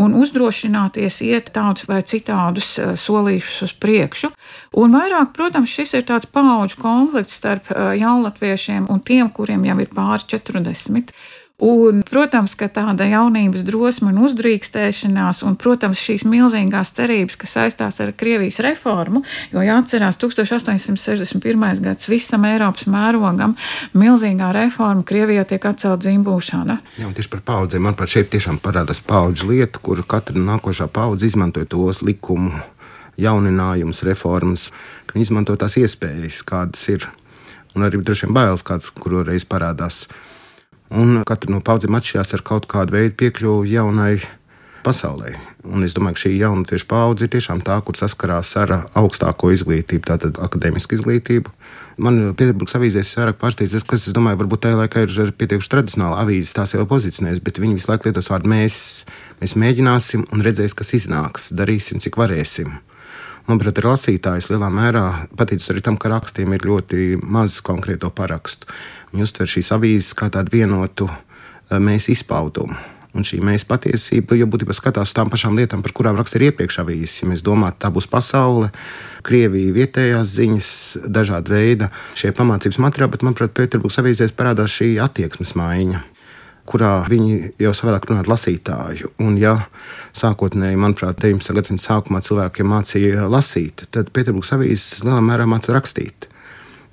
Un 0.00 0.13
uzdrošināties 0.18 1.20
iet 1.26 1.50
tādus 1.54 1.88
vai 1.90 2.00
citādus 2.06 2.74
eh, 2.78 2.94
solīšus 2.98 3.68
uz 3.68 3.74
priekšu. 3.80 4.32
Un 4.80 4.96
vairāk, 4.96 5.32
protams, 5.36 5.72
šis 5.74 5.96
ir 5.98 6.06
tāds 6.08 6.30
paudžu 6.30 6.80
konflikts 6.82 7.38
starp 7.40 7.70
eh, 7.70 7.94
jaunlatviešiem 8.00 8.88
un 8.92 9.02
tiem, 9.04 9.30
kuriem 9.34 9.64
jau 9.68 9.78
ir 9.82 9.90
pāri 9.94 10.28
40. 10.36 11.14
Un, 11.62 12.00
protams, 12.02 12.56
ka 12.58 12.66
tāda 12.66 13.06
jaunības 13.06 13.62
drosme 13.62 14.08
un 14.10 14.16
uzdrīkstēšanās, 14.26 15.44
un, 15.46 15.54
protams, 15.54 16.00
šīs 16.02 16.24
milzīgās 16.26 16.90
cerības, 16.96 17.36
kas 17.38 17.54
saistās 17.54 18.00
ar 18.02 18.10
Krievijas 18.18 18.58
reformu, 18.64 19.22
jo 19.52 19.62
jāatcerās 19.62 20.18
1861. 20.18 21.78
gads 21.84 22.10
visam 22.10 22.48
Eiropas 22.48 22.88
mērogam, 22.90 23.54
milzīgā 23.94 24.50
reforma 24.56 25.06
Krievijā 25.06 25.46
tiek 25.46 25.70
atcelt 25.70 26.02
dzimbūšana. 26.02 26.80
Jā, 26.98 27.14
tieši 27.14 27.32
par 27.36 27.46
paudzēm. 27.46 27.86
Man 27.86 27.94
pat 28.02 28.10
šeit 28.10 28.34
tiešām 28.34 28.58
parādās 28.58 28.98
paudžu 28.98 29.52
lieta, 29.52 29.78
kur 29.78 30.02
katra 30.02 30.34
nākošā 30.34 30.90
paudze 30.90 31.30
izmantoja 31.30 31.70
tos 31.70 32.02
likumu 32.02 32.50
jauninājumus, 33.14 34.02
reformas, 34.10 34.68
ka 35.06 35.14
viņi 35.14 35.30
izmanto 35.30 35.54
tās 35.54 35.78
iespējas, 35.78 36.42
kādas 36.42 36.82
ir, 36.90 37.06
un 37.78 37.86
arī 37.86 38.02
droši 38.02 38.26
vien 38.26 38.38
bailes, 38.42 38.66
kādas 38.66 38.90
kuru 38.90 39.22
reiz 39.22 39.46
parādās. 39.46 40.08
Un 40.92 41.22
katra 41.26 41.54
no 41.54 41.62
paudzēm 41.64 41.96
atšķirās 41.96 42.34
ar 42.36 42.42
kaut 42.44 42.68
kādu 42.70 42.98
veidu 42.98 43.16
piekļuvi 43.22 43.72
jaunai 43.72 44.18
pasaulē. 44.84 45.32
Un 45.64 45.86
es 45.86 45.94
domāju, 45.96 46.18
ka 46.18 46.22
šī 46.26 46.34
jaunatīša 46.36 46.86
paudze 46.90 47.24
ir 47.24 47.32
tiešām 47.32 47.62
tā, 47.64 47.78
kur 47.86 47.96
saskarās 47.96 48.52
ar 48.60 48.74
augstāko 48.92 49.48
izglītību, 49.54 50.04
tātad 50.10 50.40
akadēmisku 50.44 50.98
izglītību. 50.98 51.52
Man 52.04 52.34
Pēterburgas 52.36 52.76
avīzēs 52.76 53.12
vairāk 53.16 53.38
pārsteidz 53.40 53.86
kas, 53.86 54.08
es 54.08 54.14
domāju, 54.14 54.40
varbūt 54.42 54.64
tajā 54.66 54.80
laikā 54.82 55.04
ir 55.06 55.34
pietiekuši 55.38 55.70
tradicionāli 55.72 56.18
avīzes, 56.20 56.56
tās 56.56 56.74
jau 56.74 56.84
pozicionēs, 56.90 57.40
bet 57.44 57.62
viņi 57.62 57.78
visu 57.78 57.92
laiku 57.92 58.10
lietos 58.10 58.32
vārdu 58.32 58.50
mēs. 58.50 58.78
Mēs 59.40 59.54
mēģināsim 59.60 60.26
un 60.34 60.42
redzēsim, 60.44 60.76
kas 60.80 60.92
iznāks, 60.98 61.52
darīsim, 61.56 62.02
cik 62.02 62.18
varēsim. 62.20 62.74
Manuprāt, 63.44 63.76
lasītājs 63.84 64.46
lielā 64.48 64.70
mērā 64.72 65.04
patīcis 65.36 65.68
arī 65.74 65.82
tam, 65.84 65.98
ka 66.00 66.08
rakstiem 66.08 66.54
ir 66.56 66.62
ļoti 66.64 67.18
maz 67.20 67.58
konkrēto 67.64 68.08
parakstu. 68.08 68.70
Viņi 69.12 69.26
uztver 69.26 69.50
šīs 69.52 69.68
avīzes 69.76 70.14
kā 70.16 70.30
tādu 70.32 70.54
vienotu 70.54 71.10
eh, 71.10 71.76
mēs 71.76 72.08
izpaudumu. 72.14 72.78
Un 73.14 73.22
šī 73.22 73.42
mēs 73.44 73.62
patiesība 73.68 74.34
jau 74.34 74.48
būtībā 74.50 74.74
skatās 74.74 75.12
uz 75.12 75.14
tām 75.14 75.28
pašām 75.30 75.60
lietām, 75.60 75.84
par 75.84 75.92
kurām 75.94 76.16
rakstīja 76.18 76.50
iepriekš 76.50 76.80
avīzes. 76.82 77.20
Ja 77.20 77.28
mēs 77.30 77.44
domājam, 77.46 77.76
tā 77.84 77.92
būs 77.94 78.08
pasaule, 78.10 78.72
Krievija, 79.24 79.76
vietējās 79.76 80.32
ziņas, 80.34 80.72
dažāda 81.12 81.54
veida 81.54 81.92
šie 82.18 82.32
pamācības 82.34 82.80
materiāli, 82.82 83.12
bet, 83.12 83.28
manuprāt, 83.28 83.54
Pēterburgas 83.54 84.00
avīzēs 84.02 84.34
parādās 84.34 84.80
šī 84.80 84.94
attieksmes 85.04 85.54
maiņa 85.60 86.02
kurā 86.68 86.92
viņi 87.08 87.54
jau 87.60 87.72
savādāk 87.76 88.08
runā 88.08 88.22
ar 88.24 88.30
lasītāju. 88.30 89.14
Un, 89.24 89.36
ja 89.40 89.56
sākotnēji, 90.16 90.80
manuprāt, 90.80 91.18
19. 91.22 91.56
gadsimta 91.58 91.84
sākumā 91.84 92.22
cilvēkiem 92.24 92.70
mācīja 92.70 93.28
lasīt, 93.30 93.86
tad 93.94 94.12
Pēterburgas 94.14 94.54
avīzes 94.56 95.04
lielā 95.06 95.20
mērā 95.24 95.48
mācīja 95.50 95.76
rakstīt. 95.78 96.28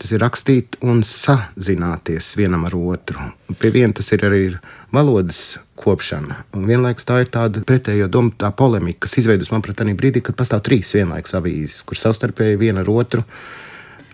Tas 0.01 0.11
ir 0.15 0.23
rakstīt 0.23 0.79
un 0.81 1.03
sazināties 1.05 2.31
vienam 2.39 2.65
ar 2.65 2.73
otru. 2.73 3.27
Pie 3.61 3.69
viena 3.73 3.93
tas 3.93 4.09
ir 4.15 4.23
arī 4.25 4.45
valodas 4.93 5.59
kopšana. 5.77 6.39
Un 6.57 6.65
vienlaikus 6.69 7.05
tā 7.05 7.19
ir 7.21 7.29
tāda 7.33 7.61
pretējo 7.65 8.07
domu, 8.09 8.33
tā 8.33 8.49
polemika, 8.57 9.05
kas 9.05 9.19
izveidojas, 9.21 9.51
manuprāt, 9.53 9.77
tādā 9.77 9.93
brīdī, 9.97 10.23
kad 10.25 10.37
pastāv 10.39 10.63
trīs 10.65 10.89
vienlaikus 10.97 11.37
avīzes, 11.37 11.83
kuras 11.85 12.07
savstarpēji 12.07 12.59
viena 12.63 12.81
ar 12.81 12.89
otru 12.89 13.21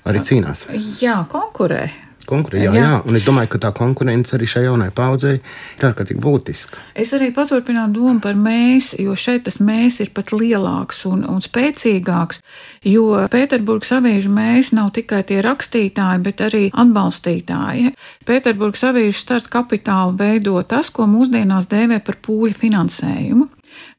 arī 0.08 0.26
cīnās. 0.28 0.68
Jā, 1.00 1.22
konkurē 1.32 1.88
konkurē. 2.28 2.62
Jā, 2.62 2.74
jā. 2.76 2.84
jā, 2.84 2.94
un 3.08 3.20
es 3.20 3.26
domāju, 3.28 3.52
ka 3.54 3.62
tā 3.68 3.72
konkurence 3.76 4.36
arī 4.38 4.50
šai 4.50 4.66
jaunai 4.68 4.90
paudzei 4.96 5.38
ir 5.38 5.88
ārkārtīgi 5.90 6.22
būtiska. 6.24 6.82
Es 6.98 7.14
arī 7.18 7.32
paturpinātu 7.36 7.98
domu 7.98 8.22
par 8.24 8.38
mēs, 8.40 8.94
jo 9.02 9.16
šeit 9.18 9.48
tas 9.48 9.60
mēs 9.64 10.02
ir 10.04 10.14
pat 10.16 10.34
lielāks 10.36 11.04
un, 11.10 11.24
un 11.28 11.44
spēcīgāks. 11.44 12.42
Jo 12.88 13.26
Pēterburgas 13.32 13.96
avīžu 13.98 14.32
mēs 14.34 14.74
nav 14.78 14.94
tikai 14.96 15.24
tie 15.28 15.42
rakstītāji, 15.46 16.24
bet 16.24 16.44
arī 16.46 16.64
atbalstītāji. 16.72 17.94
Pēterburgas 18.28 18.88
avīžu 18.92 19.18
starta 19.18 19.54
kapitālu 19.60 20.18
veido 20.20 20.60
tas, 20.68 20.92
ko 20.94 21.08
mūsdienās 21.10 21.70
dēvē 21.72 22.02
par 22.06 22.20
pūļu 22.24 22.58
finansējumu. 22.58 23.52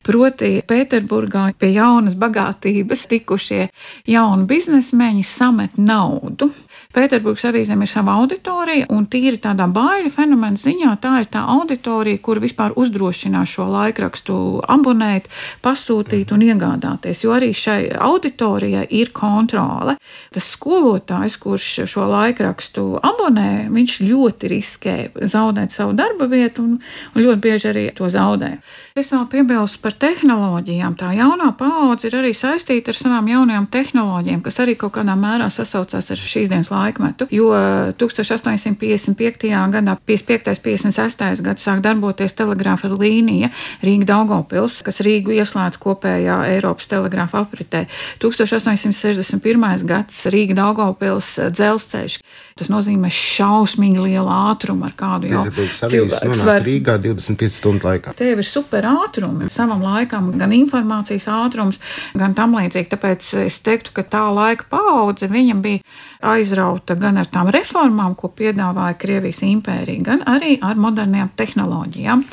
Proti, 0.09 0.63
Pēterburgā 0.65 1.51
pie 1.61 1.73
jaunas 1.75 2.15
bagātības 2.19 3.05
tikušie 3.11 3.67
jauni 4.09 4.47
biznesmeņi 4.49 5.25
samet 5.27 5.77
naudu 5.77 6.49
Pēterburgas 6.89 7.43
avīzēm 7.51 7.83
ir 7.85 7.89
sava 7.93 8.15
auditorija, 8.17 8.87
un 8.97 9.05
tīri 9.13 9.37
tādā 9.45 9.67
baiļu 9.69 10.09
fenomena 10.09 10.57
ziņā 10.57 10.95
tā 11.03 11.19
ir 11.21 11.27
tā 11.29 11.43
auditorija, 11.53 12.17
kur 12.25 12.39
vispār 12.41 12.73
uzdrošinās 12.81 13.51
šo 13.53 13.67
laikrakstu 13.69 14.37
abonēt, 14.65 15.29
pasūtīt 15.61 16.33
un 16.33 16.47
iegādāties, 16.47 17.21
jo 17.27 17.35
arī 17.37 17.51
šai 17.53 17.91
auditorijai 17.93 18.87
ir 18.97 19.13
kontrole. 19.13 19.99
Tas 20.33 20.49
skolotājs, 20.55 21.37
kurš 21.43 21.67
šo 21.93 22.07
laikrakstu 22.09 22.87
abonē, 23.05 23.69
viņš 23.69 23.99
ļoti 24.09 24.53
riskē 24.55 24.97
zaudēt 25.29 25.77
savu 25.77 25.93
darba 25.93 26.25
vietu 26.33 26.65
un, 26.65 26.81
un 27.13 27.27
ļoti 27.27 27.45
bieži 27.45 27.69
arī 27.75 27.85
to 28.01 28.09
zaudē. 28.09 28.55
Es 28.97 29.13
vēl 29.13 29.29
piebilstu 29.29 29.85
par 29.85 29.93
tehnoloģijām. 29.93 30.97
Tā 30.97 31.13
jaunā 31.21 31.53
paudze 31.61 32.09
ir 32.09 32.17
arī 32.23 32.33
saistīta 32.33 32.97
ar 32.97 33.03
savām 33.05 33.29
jaunajām 33.29 33.69
tehnoloģijām, 33.77 34.43
kas 34.49 34.61
arī 34.65 34.79
kaut 34.81 34.97
kādā 34.97 35.21
mērā 35.21 35.53
sasaucās 35.53 36.09
ar 36.17 36.25
šīs 36.25 36.49
dienas 36.49 36.73
laikmetu, 36.79 37.29
jo 37.35 37.51
1855. 37.99 39.51
gadā, 39.75 39.97
55. 40.07 40.63
56. 40.63 41.43
gads 41.45 41.67
sāk 41.67 41.83
darboties 41.85 42.35
telegrāfa 42.39 42.91
līnija 42.93 43.51
Rīga 43.85 44.09
Daugopils, 44.13 44.81
kas 44.87 45.03
Rīgu 45.05 45.35
ieslēdz 45.37 45.81
kopējā 45.83 46.39
Eiropas 46.55 46.89
telegrāfa 46.91 47.43
apritē. 47.45 47.87
1861. 48.23 49.87
gads 49.89 50.25
Rīga 50.33 50.59
Daugopils 50.59 51.35
dzelzceļš. 51.55 52.19
Tas 52.59 52.71
nozīmē 52.73 53.11
šausmīgi 53.13 54.03
lielu 54.03 54.31
ātrumu, 54.35 54.89
ar 54.89 54.95
kādu 54.99 55.31
jau 55.31 55.45
cilvēks 55.47 56.43
var 56.47 56.65
Rīgā 56.67 56.97
25 57.03 57.55
stundu 57.55 57.87
laikā. 57.87 58.15
Tie 58.19 58.33
ir 58.33 58.43
super 58.47 58.87
ātrumi 58.89 59.51
savam 59.53 59.85
laikam, 59.85 60.33
gan 60.41 60.55
informācijas 60.57 61.29
ātrums, 61.31 61.79
gan 62.19 62.35
tam 62.39 62.57
līdzīgi. 62.59 62.91
Tāpēc 62.95 63.31
es 63.45 63.61
teiktu, 63.63 63.95
ka 63.95 64.07
tā 64.07 64.25
laika 64.35 64.67
paudze 64.73 65.31
viņam 65.31 65.63
bija 65.63 65.85
aizrauta 66.25 66.97
gan 66.99 67.21
ar 67.21 67.31
tām 67.31 67.51
reformām, 67.55 68.17
ko 68.19 68.31
piedāvāja 68.35 68.99
Krievijas 68.99 69.43
impērija, 69.47 70.05
gan 70.11 70.25
arī 70.27 70.59
ar 70.65 70.79
modernām 70.81 71.31
tehnoloģijām. 71.39 72.25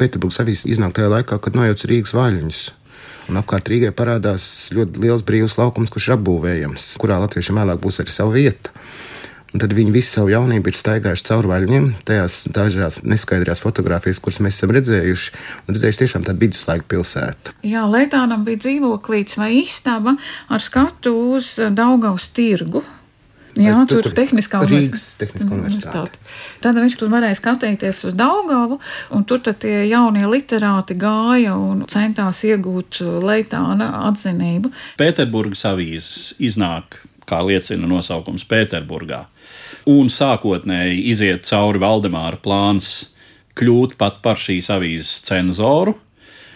Pēterburgas 0.00 0.42
avīze 0.42 0.68
iznāk 0.70 0.96
tajā 0.96 1.10
laikā, 1.12 1.38
kad 1.38 1.56
nojauc 1.56 1.86
Rīgas 1.88 2.14
vaļņus. 2.16 2.62
Un 3.30 3.40
apkārt 3.40 3.70
Rīgai 3.72 3.94
parādās 3.96 4.68
ļoti 4.74 5.00
liels 5.00 5.24
brīvs 5.24 5.56
laukums, 5.56 5.92
kurš 5.92 6.10
ir 6.10 6.16
apbūvējams, 6.18 6.88
kurā 7.00 7.16
latviešiem 7.22 7.60
vēlāk 7.62 7.80
būs 7.80 8.02
arī 8.02 8.12
sava 8.12 8.34
vieta. 8.34 8.74
Un 9.54 9.62
tad 9.62 9.70
viņi 9.70 9.92
visu 9.94 10.16
savu 10.16 10.32
jaunību 10.32 10.66
ir 10.66 10.74
staigājuši 10.74 11.24
cauri 11.28 11.50
vaļņiem, 11.52 11.84
tajās 12.08 12.40
dažās 12.50 12.96
neskaidrajās 13.06 13.62
fotografijās, 13.62 14.18
kuras 14.20 14.40
mēs 14.42 14.58
esam 14.58 14.72
redzējuši. 14.74 15.30
Un 15.62 15.76
redzējuši 15.76 16.00
tiešām 16.00 16.24
tādu 16.26 16.42
viduslaiku 16.42 16.88
pilsētu. 16.90 17.54
Jā, 17.62 17.84
Lietānam 17.86 18.42
bija 18.48 18.64
dzīvoklīts 18.64 19.38
vai 19.38 19.52
istaba 19.60 20.16
ar 20.50 20.64
skatu 20.64 21.14
uz 21.36 21.54
Daugavas 21.70 22.26
tirgu. 22.34 22.82
Jā, 23.60 23.76
tur 23.86 24.02
ir 24.02 24.14
tehniskā 24.16 24.60
Rīgas 24.66 25.04
tehniskā 25.20 25.46
mm, 25.46 25.58
universitāte. 25.60 26.20
Tad 26.64 26.78
viņš 26.80 26.96
tur 26.98 27.10
varēja 27.12 27.38
skatīties 27.38 28.00
uz 28.08 28.16
Daugavu, 28.18 28.80
un 29.14 29.26
tur 29.28 29.42
tie 29.44 29.84
jaunie 29.86 30.24
literāti 30.26 30.96
gāja 30.98 31.54
un 31.54 31.84
centās 31.90 32.42
iegūt 32.48 33.00
Leitāna 33.22 33.90
atzinību. 34.08 34.72
Pēterburgas 34.98 35.64
avīzes 35.70 36.34
iznāk, 36.42 36.98
kā 37.30 37.40
liecina 37.46 37.86
nosaukums 37.88 38.46
Pēterburgā, 38.50 39.24
un 39.90 40.10
sākotnēji 40.10 41.04
iziet 41.12 41.46
cauri 41.46 41.82
Valdemāra 41.82 42.40
plāns 42.42 43.12
kļūt 43.54 43.94
pat 44.00 44.18
par 44.24 44.40
šīs 44.40 44.72
avīzes 44.74 45.20
cenzoru 45.28 45.94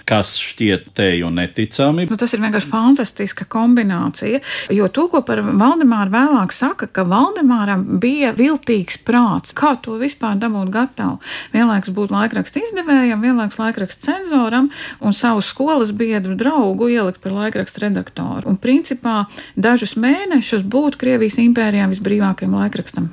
kas 0.09 0.33
šķiet 0.40 0.88
teju 0.97 1.29
neticami. 1.35 2.07
Nu, 2.09 2.16
tas 2.21 2.33
ir 2.33 2.40
vienkārši 2.42 2.71
fantastiska 2.71 3.44
kombinācija, 3.51 4.40
jo 4.73 4.88
to, 4.92 5.07
ko 5.12 5.21
par 5.27 5.42
Valdemāru 5.44 6.12
vēlāk 6.14 6.55
saka, 6.57 6.88
ka 6.88 7.05
Valdemāram 7.09 7.85
bija 8.01 8.33
viltīgs 8.37 9.01
prāts. 9.05 9.53
Kā 9.57 9.75
to 9.85 9.99
vispār 10.01 10.38
dabūt 10.40 10.73
gatavu? 10.73 11.18
Vienlaiks 11.53 11.92
būt 11.94 12.14
laikraksta 12.14 12.64
izdevējam, 12.64 13.23
vienlaiks 13.25 13.61
laikraksta 13.61 14.09
cenzoram 14.09 14.73
un 15.05 15.16
savu 15.16 15.44
skolas 15.44 15.92
biedru 15.92 16.37
draugu 16.38 16.88
ielikt 16.94 17.21
par 17.25 17.37
laikraksta 17.37 17.87
redaktoru. 17.88 18.49
Un 18.49 18.61
principā 18.61 19.27
dažus 19.57 19.99
mēnešus 20.01 20.64
būt 20.64 20.97
Krievijas 21.01 21.40
impērijā 21.42 21.88
visbrīvākajam 21.92 22.57
laikrakstam. 22.62 23.12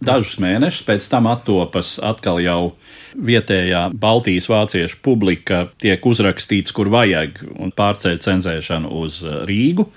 Dažus 0.00 0.38
mēnešus 0.40 0.86
pēc 0.88 1.06
tam 1.12 1.26
attopas 1.28 1.98
atkal 2.00 2.40
jau 2.40 2.72
vietējā 3.20 3.90
Baltijas 4.00 4.48
vāciešu 4.48 5.02
publika, 5.04 5.66
tiek 5.82 6.06
uzrakstīts, 6.08 6.72
kur 6.72 6.88
vajag, 6.88 7.42
un 7.60 7.74
pārceļ 7.76 8.16
cenzēšanu 8.24 8.92
uz 9.02 9.20
uh, 9.26 9.42
Rīgu 9.48 9.90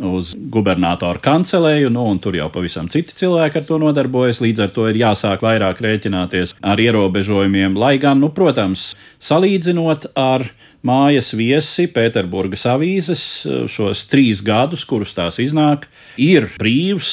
uz 0.00 0.32
gubernatoru 0.32 1.20
kancelēju, 1.20 1.90
nu, 1.92 2.06
un 2.08 2.20
tur 2.22 2.36
jau 2.38 2.46
pavisam 2.52 2.86
citi 2.88 3.12
cilvēki 3.18 3.60
ar 3.60 3.66
to 3.68 3.76
nodarbojas. 3.82 4.40
Līdz 4.40 4.64
ar 4.64 4.70
to 4.72 4.86
ir 4.88 5.00
jāsāk 5.00 5.42
vairāk 5.44 5.82
rēķināties 5.84 6.54
ar 6.64 6.80
ierobežojumiem, 6.80 7.76
lai 7.76 7.96
gan, 8.00 8.20
nu, 8.22 8.30
protams, 8.32 8.90
salīdzinot 9.20 10.12
ar 10.16 10.46
mājas 10.86 11.34
viesi 11.36 11.88
Pēterburgas 11.92 12.64
avīzes 12.70 13.24
uh, 13.44 13.64
šos 13.70 14.06
trīs 14.08 14.44
gadus, 14.46 14.86
kurus 14.88 15.12
tās 15.16 15.40
iznāk, 15.42 15.90
ir 16.16 16.48
brīvs, 16.56 17.10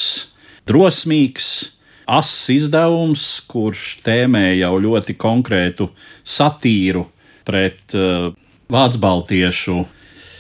drosmīgs, 0.69 1.50
ass 2.07 2.47
izdevums, 2.53 3.25
kurš 3.51 3.99
tēmē 4.05 4.55
jau 4.57 4.73
ļoti 4.81 5.17
konkrētu 5.19 5.89
satīru 6.23 7.05
pret 7.47 7.95
uh, 7.95 8.31
vācu 8.71 9.01
baltiešu 9.03 9.77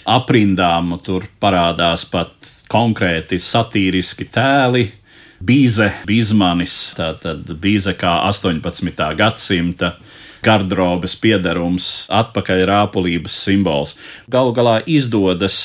aprindām. 0.07 0.95
Tur 1.03 1.27
parādās 1.41 2.05
pat 2.09 2.33
konkrēti 2.71 3.39
satīriski 3.41 4.29
tēli. 4.31 4.87
Bīze, 5.37 5.91
Bizmanis, 6.09 6.73
tātad 6.97 7.45
Bīze 7.61 7.93
kā 7.93 8.23
18. 8.25 9.03
gadsimta 9.19 9.91
gardrobes 10.41 11.13
piedarums, 11.19 12.07
atpakaļ 12.13 12.63
rāpulības 12.69 13.35
simbols. 13.45 13.93
Galu 14.31 14.55
galā 14.57 14.79
izdodas 14.89 15.59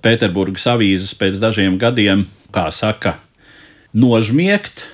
Pēterburgas 0.00 0.64
avīzes 0.70 1.12
pēc 1.18 1.40
dažiem 1.42 1.76
gadiem, 1.80 2.24
kā 2.54 2.68
saka, 2.72 3.18
nožmiegt, 3.92 4.86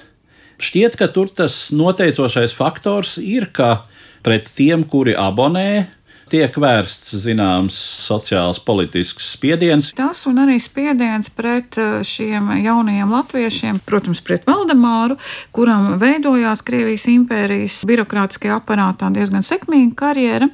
Šķiet, 0.56 0.96
ka 0.96 1.10
tur 1.12 1.28
tas 1.28 1.68
noteicošais 1.76 2.54
faktors 2.56 3.16
ir, 3.20 3.50
ka 3.52 3.84
pret 4.24 4.48
tiem, 4.56 4.86
kuri 4.88 5.12
abonē, 5.18 5.86
tiek 6.30 6.56
vērsts 6.58 7.14
zināms 7.22 7.76
sociāls 8.06 8.58
politisks 8.66 9.28
spiediens. 9.36 9.92
Tas 9.96 10.24
un 10.26 10.40
arī 10.42 10.56
spiediens 10.62 11.30
pret 11.34 11.78
eh, 11.78 12.00
šiem 12.06 12.50
jaunajiem 12.64 13.12
latviešiem, 13.14 13.78
protams, 13.86 14.22
pret 14.26 14.48
Valdemāru, 14.48 15.18
kuram 15.54 15.94
veidojās 16.02 16.64
Krievijas 16.66 17.06
impērijas 17.12 17.84
birokrātiskajā 17.86 18.58
aparātā 18.58 19.12
diezgan 19.14 19.46
sekmīga 19.46 19.94
karjera. 20.02 20.50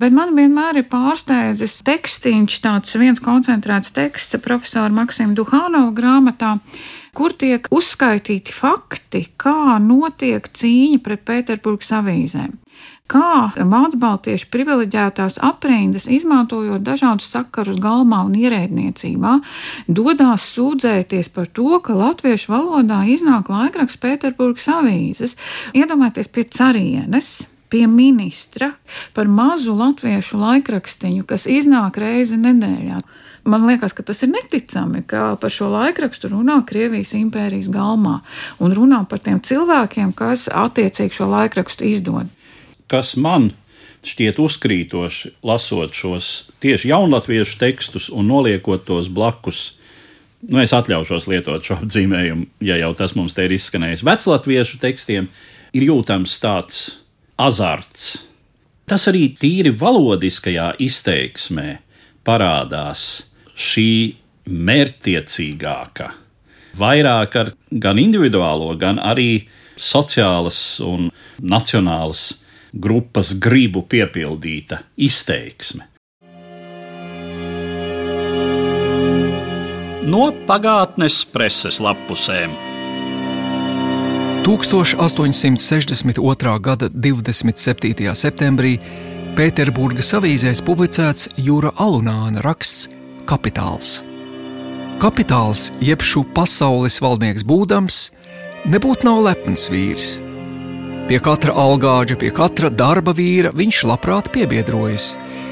Bet 0.00 0.10
man 0.10 0.34
vienmēr 0.34 0.80
ir 0.80 0.88
pārsteidzis 0.90 1.78
tekstiņš, 1.86 2.58
tāds 2.64 2.96
viens 2.98 3.20
koncentrēts 3.22 3.94
teksts 3.94 4.40
profesora 4.42 4.90
Maksima 4.90 5.36
Duhānova 5.38 5.92
grāmatā, 5.94 6.56
kur 7.14 7.34
tiek 7.38 7.70
uzskaitīti 7.74 8.52
fakti, 8.54 9.24
kā 9.40 9.78
notiek 9.82 10.50
cīņa 10.50 11.00
pret 11.04 11.24
Pēterburgas 11.28 11.94
avīzēm 12.00 12.58
kā 13.10 13.52
mācbaltiešu 13.60 14.48
privileģētās 14.52 15.36
aprindas, 15.44 16.06
izmantojot 16.08 16.82
dažādus 16.84 17.28
sakarus 17.34 17.78
galmā 17.82 18.22
un 18.24 18.36
ierēdniecībā, 18.40 19.34
dodās 19.88 20.46
sūdzēties 20.54 21.30
par 21.34 21.50
to, 21.52 21.80
ka 21.84 21.96
latviešu 21.98 22.52
valodā 22.54 23.02
iznāk 23.12 23.52
laikraksts 23.52 24.00
Pēterburgas 24.00 24.70
avīzes. 24.72 25.36
Iedomājieties 25.76 26.32
pie 26.32 26.48
carienes 26.48 27.34
pie 27.74 27.88
ministra 27.90 28.70
par 29.16 29.26
mazu 29.26 29.74
latviešu 29.74 30.38
laikrakstiņu, 30.38 31.26
kas 31.26 31.48
iznāk 31.50 31.98
reizi 31.98 32.38
nedēļā. 32.38 33.00
Man 33.50 33.66
liekas, 33.68 33.92
ka 33.92 34.06
tas 34.06 34.22
ir 34.24 34.30
neticami, 34.32 35.02
ka 35.04 35.34
par 35.42 35.52
šo 35.52 35.66
laikrakstu 35.74 36.30
runā 36.32 36.62
Krievijas 36.64 37.12
impērijas 37.18 37.66
galmā 37.74 38.20
un 38.62 38.72
runā 38.72 39.02
par 39.10 39.20
tiem 39.26 39.42
cilvēkiem, 39.44 40.14
kas 40.16 40.46
attiecīgi 40.48 41.18
šo 41.18 41.28
laikrakstu 41.34 41.90
izdod 41.90 42.32
kas 42.90 43.14
man 43.20 43.52
šķiet 44.04 44.38
uzkrītoši, 44.42 45.30
lasot 45.46 45.96
šos 45.96 46.30
tieši 46.62 46.90
jaunatviešu 46.92 47.58
tekstus 47.60 48.10
un 48.12 48.28
noliekot 48.28 48.84
tos 48.88 49.08
blakus. 49.08 49.78
Nu, 50.44 50.60
es 50.60 50.74
atļaušos 50.76 51.28
lietot 51.32 51.64
šo 51.64 51.78
apzīmējumu, 51.80 52.50
ja 52.68 52.76
jau 52.82 52.92
tas 52.98 53.14
mums 53.16 53.32
te 53.36 53.46
ir 53.46 53.54
izskanējis. 53.56 54.04
Veclatviešu 54.04 54.80
tekstiem 54.82 55.30
ir 55.72 55.86
jūtams 55.88 56.36
tāds 56.42 56.82
azarts. 57.40 58.18
Tas 58.84 59.06
arī 59.08 59.30
tīri 59.38 59.72
valodiskajā 59.80 60.74
izteiksmē 60.84 61.78
parādās 62.24 63.24
šī 63.56 63.88
mērķtiecīgāka, 64.44 66.10
vairāk 66.76 67.38
ar 67.40 67.52
gan 67.70 68.00
individuālo, 68.02 68.74
gan 68.76 69.00
arī 69.00 69.46
sociālas 69.80 70.58
un 70.84 71.08
nacionālas 71.40 72.26
grupas 72.74 73.32
gribu 73.40 73.84
piepildīta 73.88 74.82
izteiksme. 74.96 75.88
No 80.04 80.28
pagātnes 80.44 81.22
preses 81.32 81.80
lapusēm. 81.80 82.73
1862. 84.44 86.60
gada 86.60 86.90
27. 86.92 88.12
septembrī 88.12 88.76
Pēterburgas 89.38 90.12
avīzēs 90.18 90.60
publicēts 90.66 91.30
Jūra 91.40 91.70
Alunāna 91.80 92.44
raksts 92.44 92.90
Kapitāls. 93.24 94.02
Kapitāls, 95.00 95.72
jeb 95.80 96.04
šo 96.04 96.28
pasaules 96.36 97.00
valdnieks 97.00 97.40
būdams, 97.48 98.12
nebūtu 98.68 99.08
nav 99.08 99.24
lepns 99.30 99.72
vīrs, 99.72 100.20
Pie 101.04 101.18
katra 101.20 101.52
algāģa, 101.60 102.16
pie 102.16 102.30
katra 102.32 102.70
darba 102.72 103.12
vīra 103.12 103.50
viņš 103.52 103.82
labprāt 103.90 104.30
piebiedrojas, 104.32 105.10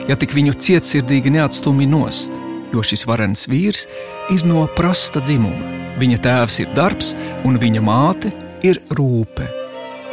ja 0.08 0.16
tik 0.16 0.32
viņu 0.32 0.56
cietsirdīgi 0.56 1.32
neatstumj 1.32 1.84
nost, 1.88 2.38
jo 2.72 2.80
šis 2.80 3.04
varens 3.08 3.44
vīrs 3.52 3.84
ir 4.32 4.46
no 4.48 4.64
prasta 4.76 5.20
dzimuma. 5.20 5.80
Viņa 6.00 6.22
tēvs 6.24 6.56
ir 6.64 6.72
darbs, 6.72 7.12
un 7.44 7.60
viņa 7.60 7.84
māte 7.84 8.32
ir 8.66 8.80
rūpe. 8.94 9.48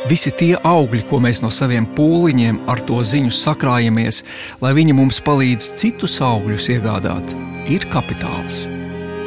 Visi 0.08 0.32
tie 0.32 0.54
augļi, 0.56 1.04
ko 1.10 1.20
mēs 1.20 1.42
no 1.44 1.50
saviem 1.52 1.86
pūliņiem 1.98 2.62
ar 2.72 2.80
to 2.88 3.02
ziņu 3.04 3.34
sakrājamies, 3.36 4.24
lai 4.64 4.72
viņi 4.78 4.96
mums 4.96 5.20
palīdz 5.26 5.74
citus 5.82 6.22
augļus 6.24 6.70
iegādāt, 6.78 7.34
ir 7.68 7.84
kapitāls. 7.92 8.68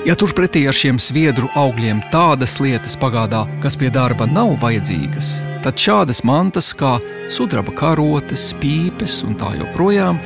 Ja 0.09 0.17
turpretī 0.19 0.65
ar 0.67 0.75
šiem 0.75 0.97
sviedru 0.99 1.47
augļiem 1.55 2.01
tādas 2.11 2.57
lietas 2.59 2.97
pagādā, 2.99 3.45
kas 3.63 3.77
pie 3.79 3.93
darba 3.95 4.27
nav 4.27 4.57
vajadzīgas, 4.65 5.37
tad 5.63 5.79
šādas 5.79 6.25
mantas 6.27 6.73
kā 6.75 6.97
sudraba 7.31 7.71
karotes, 7.77 8.49
pīpes 8.59 9.21
un 9.29 9.37
tā 9.39 9.53
joprojām 9.61 10.19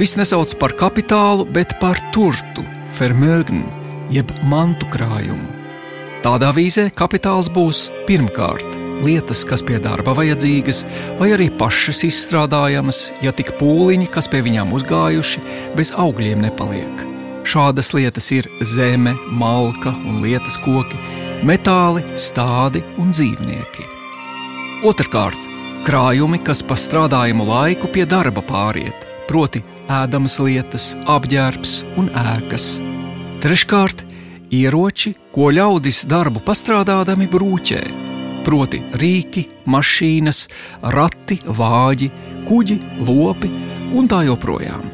viss 0.00 0.18
nesauc 0.18 0.56
par 0.58 0.74
kapitālu, 0.80 1.46
bet 1.46 1.76
par 1.78 2.00
turtu, 2.16 2.66
fermögnu, 2.98 3.68
jeb 4.10 4.32
mantu 4.42 4.88
krājumu. 4.90 5.59
Tādā 6.20 6.50
vīzē 6.52 6.90
kapitāls 6.92 7.48
būs 7.52 7.88
pirmkārt 8.08 8.80
lietas, 9.04 9.44
kas 9.48 9.62
pie 9.64 9.78
darba 9.82 10.12
vajadzīgas, 10.16 10.84
vai 11.20 11.30
arī 11.34 11.48
pašas 11.60 12.02
izstrādājamas, 12.08 13.10
ja 13.24 13.32
tik 13.36 13.54
pūliņi, 13.60 14.10
kas 14.12 14.28
pie 14.30 14.42
viņām 14.44 14.74
uzgājuši, 14.76 15.42
bez 15.78 15.94
augļiem 15.96 16.44
nepaliek. 16.44 17.06
Šādas 17.48 17.94
lietas 17.96 18.28
ir 18.36 18.50
zeme, 18.60 19.14
malka 19.32 19.94
un 20.04 20.20
lietas 20.24 20.58
koki, 20.60 21.00
metāli, 21.46 22.04
stādi 22.20 22.84
un 23.00 23.14
dzīvnieki. 23.16 23.86
Otrakārt, 24.90 25.48
krājumi, 25.88 26.40
kas 26.44 26.62
pa 26.64 26.76
strādājumu 26.76 27.48
laiku 27.48 27.88
pie 27.92 28.04
darba 28.08 28.44
pāriet, 28.44 29.08
proti, 29.28 29.64
ēdamas 29.90 30.38
lietas, 30.44 30.92
apģērbs 31.08 31.80
un 32.00 32.12
ēkas. 32.12 32.74
Treškārt, 33.40 34.04
ieroči, 34.52 35.14
ko 35.34 35.50
ļaudis 35.54 36.04
darbu 36.10 36.42
pastrādādami 36.46 37.28
brūķē, 37.30 37.80
proti, 38.46 38.82
rīki, 39.00 39.46
mašīnas, 39.70 40.44
rati, 40.94 41.40
vāģi, 41.46 42.10
kuģi, 42.48 42.78
lopi 43.06 43.50
un 43.96 44.10
tā 44.10 44.24
joprojām. 44.28 44.90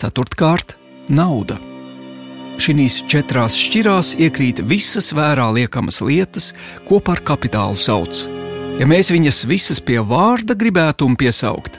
Ceturtkārt, 0.00 0.76
nauda. 1.12 1.60
Šīs 2.60 3.00
četrās 3.08 3.56
šķirās 3.56 4.16
iekrīt 4.20 4.60
visas 4.68 5.14
vērā 5.16 5.48
liekamas 5.56 6.02
lietas, 6.04 6.52
ko 6.88 7.00
par 7.00 7.24
kapitālu 7.24 7.80
sauc 7.80 8.26
Ja 8.80 8.86
mēs 8.88 9.10
viņas 9.12 9.42
visas 9.44 9.76
pie 9.84 9.98
vārda 10.00 10.54
gribētu 10.56 11.04
piesaukt, 11.20 11.74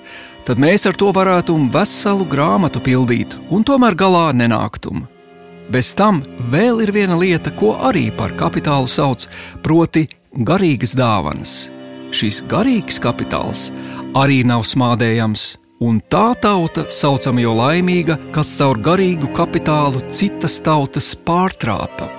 tad 0.46 0.60
mēs 0.62 0.86
ar 0.86 0.94
to 0.94 1.08
varētu 1.10 1.56
veselu 1.74 2.28
grāmatu 2.30 2.78
pildīt 2.78 3.34
un 3.50 3.66
tomēr 3.66 3.98
galā 3.98 4.28
nenāktum. 4.38 5.08
Bez 5.71 5.93
tam 5.95 6.19
vēl 6.51 6.81
ir 6.84 6.91
viena 6.91 7.15
lieta, 7.15 7.51
ko 7.55 7.77
arī 7.88 8.10
par 8.12 8.34
kapitālu 8.36 8.89
sauc, 8.91 9.23
proti, 9.63 10.03
garīgas 10.36 10.91
dāvanas. 10.99 11.69
Šis 12.12 12.41
garīgs 12.51 12.97
kapitāls 12.99 13.69
arī 14.17 14.41
nav 14.43 14.65
smādējams, 14.67 15.45
un 15.79 16.01
tā 16.12 16.34
tauta 16.43 16.84
saucama 16.91 17.45
jau 17.45 17.53
laimīga, 17.55 18.17
kas 18.36 18.49
caur 18.57 18.81
garīgu 18.84 19.29
kapitālu 19.38 20.01
citas 20.12 20.57
tautas 20.65 21.13
pārtrāpa. 21.15 22.10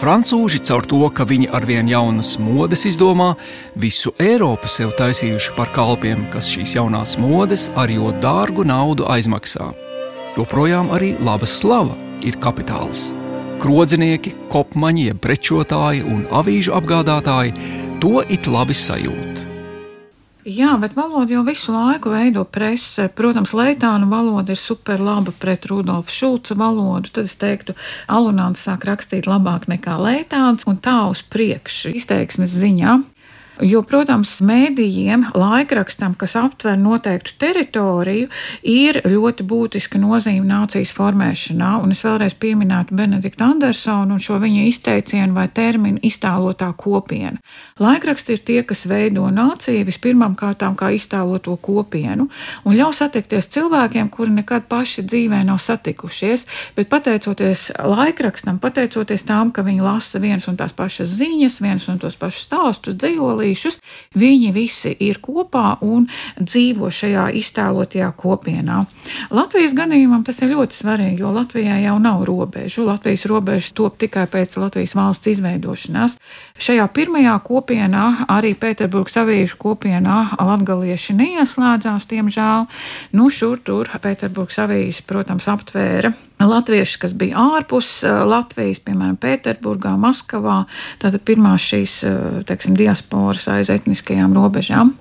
Francūži 0.00 0.62
caur 0.64 0.86
to, 0.86 1.00
ka 1.10 1.26
viņi 1.26 1.50
arvien 1.52 1.90
jaunas 1.90 2.36
modes 2.40 2.86
izdomā, 2.88 3.32
visu 3.74 4.14
Eiropu 4.22 4.70
sev 4.70 4.94
taisījuši 5.00 5.56
par 5.58 5.72
kalpiem, 5.74 6.22
kas 6.30 6.48
šīs 6.48 6.76
jaunās 6.78 7.16
modes 7.20 7.66
ar 7.74 7.90
jo 7.90 8.14
dārgu 8.22 8.62
naudu 8.64 9.10
aizmaksā. 9.10 9.72
Joprojām 10.38 10.94
arī 10.94 11.16
laba 11.18 11.50
slava 11.50 11.98
ir 12.26 12.38
kapitāls. 12.42 13.10
Krodzinieki, 13.60 14.32
kopmaņi, 14.48 15.12
prečotāji 15.20 16.06
un 16.08 16.24
avīžu 16.32 16.72
apgādātāji 16.78 17.52
to 18.00 18.22
it 18.28 18.48
labi 18.48 18.76
sajūt. 18.76 19.46
Jā, 20.48 20.72
bet 20.80 20.94
valoda 20.96 21.34
jau 21.34 21.42
visu 21.44 21.74
laiku 21.74 22.14
veido 22.14 22.46
prese. 22.48 23.10
Protams, 23.12 23.52
Leitāna 23.52 24.08
valoda 24.08 24.54
ir 24.54 24.58
super 24.58 25.02
laba 25.04 25.34
pret 25.36 25.66
Rudolfa 25.68 26.10
Šulca 26.10 26.56
valodu. 26.56 27.12
Tad 27.12 27.28
es 27.28 27.36
teiktu, 27.36 27.76
Alunāns 28.08 28.64
sāk 28.64 28.86
rakstīt 28.88 29.28
labāk 29.28 29.68
nekā 29.68 29.98
Leitāns 30.00 30.64
un 30.66 30.80
tā 30.80 30.96
uz 31.12 31.20
priekšu 31.20 31.92
izteiksmes 32.00 32.56
ziņā. 32.56 32.96
Jo, 33.60 33.82
protams, 33.84 34.38
mēdījiem, 34.40 35.26
laikrakstam, 35.36 36.14
kas 36.16 36.32
aptver 36.40 36.78
noteiktu 36.80 37.34
teritoriju, 37.42 38.30
ir 38.64 38.98
ļoti 39.04 39.44
būtiska 39.44 40.00
nozīme 40.00 40.48
nācijas 40.48 40.92
formēšanā. 40.96 41.74
Un 41.84 41.92
es 41.92 42.00
vēlreiz 42.06 42.36
pieminētu 42.40 42.96
Benediktu 42.96 43.44
Andersonu 43.44 44.16
un 44.16 44.22
šo 44.22 44.38
viņa 44.40 44.64
izteicienu 44.70 45.36
vai 45.36 45.44
terminu 45.52 46.00
iztēlotā 46.08 46.70
kopiena. 46.80 47.36
Laikraksti 47.80 48.38
ir 48.38 48.44
tie, 48.48 48.58
kas 48.64 48.86
veido 48.88 49.26
nāciju 49.28 49.84
vispirmām 49.90 50.38
kārtām 50.40 50.78
kā 50.78 50.88
iztēloto 50.96 51.58
kopienu 51.60 52.30
un 52.64 52.78
ļauj 52.78 52.96
satikties 53.02 53.50
cilvēkiem, 53.52 54.08
kuri 54.08 54.38
nekad 54.38 54.70
paši 54.72 55.04
dzīvē 55.04 55.42
nav 55.50 55.60
satikušies, 55.60 56.46
bet 56.78 56.88
pateicoties 56.88 57.68
laikrakstam, 57.76 58.56
pateicoties 58.62 59.28
tām, 59.28 59.52
ka 59.52 59.66
viņi 59.68 59.84
lasa 59.84 60.22
vienas 60.22 60.48
un 60.48 60.56
tās 60.56 60.72
pašas 60.76 61.12
ziņas, 61.20 61.60
vienas 61.60 61.88
un 61.92 62.00
tos 62.00 62.16
pašus 62.20 62.48
stāstus, 62.48 62.96
dzīvolī, 63.00 63.49
lasījušus, 63.50 63.80
viņi 64.14 64.52
visi 64.54 64.92
ir 65.00 65.20
kopā 65.22 65.80
un 65.82 66.06
dzīvo 66.38 66.90
šajā 66.90 67.30
iztēlotajā 67.38 68.10
kopienā. 68.16 68.84
Latvijas 69.30 69.74
gadījumam 69.74 70.24
tas 70.24 70.40
ir 70.42 70.54
ļoti 70.54 70.74
svarīgi, 70.74 71.20
jo 71.20 71.32
Latvijā 71.34 71.80
jau 71.84 71.98
nav 71.98 72.24
robežu. 72.24 72.86
Latvijas 72.86 73.26
robežas 73.26 73.72
top 73.72 73.98
tikai 73.98 74.26
pēc 74.30 74.56
Latvijas 74.60 74.94
valsts 74.94 75.30
izveidošanās. 75.34 76.18
Šajā 76.60 76.86
pirmajā 76.92 77.36
kopienā, 77.44 78.26
arī 78.28 78.54
Pēterburgas 78.54 79.20
avīžu 79.20 79.58
kopienā, 79.60 80.36
latgalieši 80.38 81.16
neieslēdzās, 81.18 82.08
diemžēl. 82.10 82.66
Nu, 83.12 83.30
šur 83.30 83.60
tur 83.64 83.90
Pēterburgas 84.00 84.60
avīzes, 84.66 85.04
protams, 85.06 85.48
aptvēra 85.50 86.14
latvieši, 86.46 86.98
kas 87.02 87.14
bija 87.16 87.44
ārpus 87.56 88.00
eh, 88.04 88.22
Latvijas, 88.28 88.80
piemēram, 88.86 89.18
Pēterburgā, 89.20 89.94
Maskavā, 90.00 90.64
tātad 91.02 91.22
pirmās 91.26 91.66
šīs, 91.72 92.00
eh, 92.08 92.18
teiksim, 92.48 92.76
diasporas 92.78 93.48
aiz 93.52 93.72
etniskajām 93.72 94.34
robežām. 94.36 94.94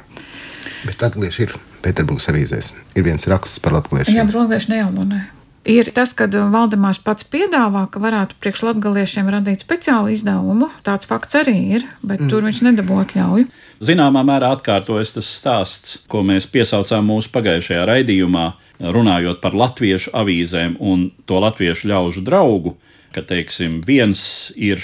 Bet 0.85 1.01
latvieši 1.03 1.43
ir 1.47 1.57
Pēterburgas 1.83 2.29
avīzēs. 2.31 2.73
Ir 2.95 3.07
viens 3.07 3.27
raksts 3.31 3.59
par 3.63 3.77
latviešiem. 3.79 4.19
Jā, 4.19 4.27
bet 4.27 4.39
latvieši 4.39 4.73
neabonē. 4.75 5.25
Ir 5.69 5.89
tas, 5.91 6.13
ka 6.15 6.25
Valdemārs 6.31 7.01
pats 7.03 7.25
piedāvā, 7.27 7.83
ka 7.91 7.99
varētu 7.99 8.37
priekšlatgaliešiem 8.39 9.27
radīt 9.29 9.65
speciālu 9.65 10.13
izdevumu. 10.15 10.69
Tāds 10.85 11.09
fakts 11.09 11.35
arī 11.35 11.57
ir, 11.75 11.85
bet 12.01 12.23
mm. 12.23 12.29
tur 12.31 12.47
viņš 12.47 12.61
nedabū 12.69 13.01
atļauju. 13.03 13.49
Zināmā 13.83 14.23
mērā 14.25 14.53
atkārtojas 14.55 15.13
tas 15.17 15.27
stāsts, 15.29 15.99
ko 16.09 16.23
mēs 16.25 16.47
piesaucām 16.49 17.11
mūsu 17.11 17.31
pagājušajā 17.35 17.83
raidījumā, 17.91 18.45
runājot 18.79 19.41
par 19.43 19.55
latviešu 19.57 20.13
avīzēm 20.15 20.77
un 20.79 21.09
to 21.27 21.39
latviešu 21.43 21.89
ļaužu 21.91 22.23
draugu, 22.25 22.75
ka, 23.13 23.23
teiksim, 23.25 23.79
viens 23.85 24.21
ir 24.55 24.83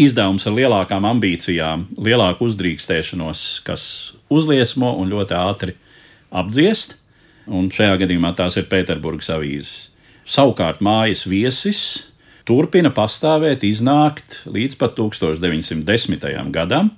izdevums 0.00 0.46
ar 0.48 0.56
lielākām 0.56 1.06
ambīcijām, 1.06 1.88
lielāku 2.00 2.48
uzdrīkstēšanos, 2.48 3.44
kas 3.66 3.86
uzliesmo 4.32 4.94
un 4.98 5.12
ļoti 5.12 5.36
ātri 5.38 5.76
apdziest, 6.34 6.96
un 7.46 7.68
šajā 7.72 8.00
gadījumā 8.02 8.32
tās 8.36 8.56
ir 8.58 8.68
Pēterburgas 8.70 9.30
avīzes. 9.34 9.74
Savukārt 10.24 10.80
mājas 10.80 11.26
viesis 11.28 11.80
turpina 12.48 12.90
pastāvēt, 12.94 13.64
iznākt 13.66 14.42
līdz 14.48 14.78
pat 14.80 14.96
1910. 14.96 16.28
gadam, 16.52 16.94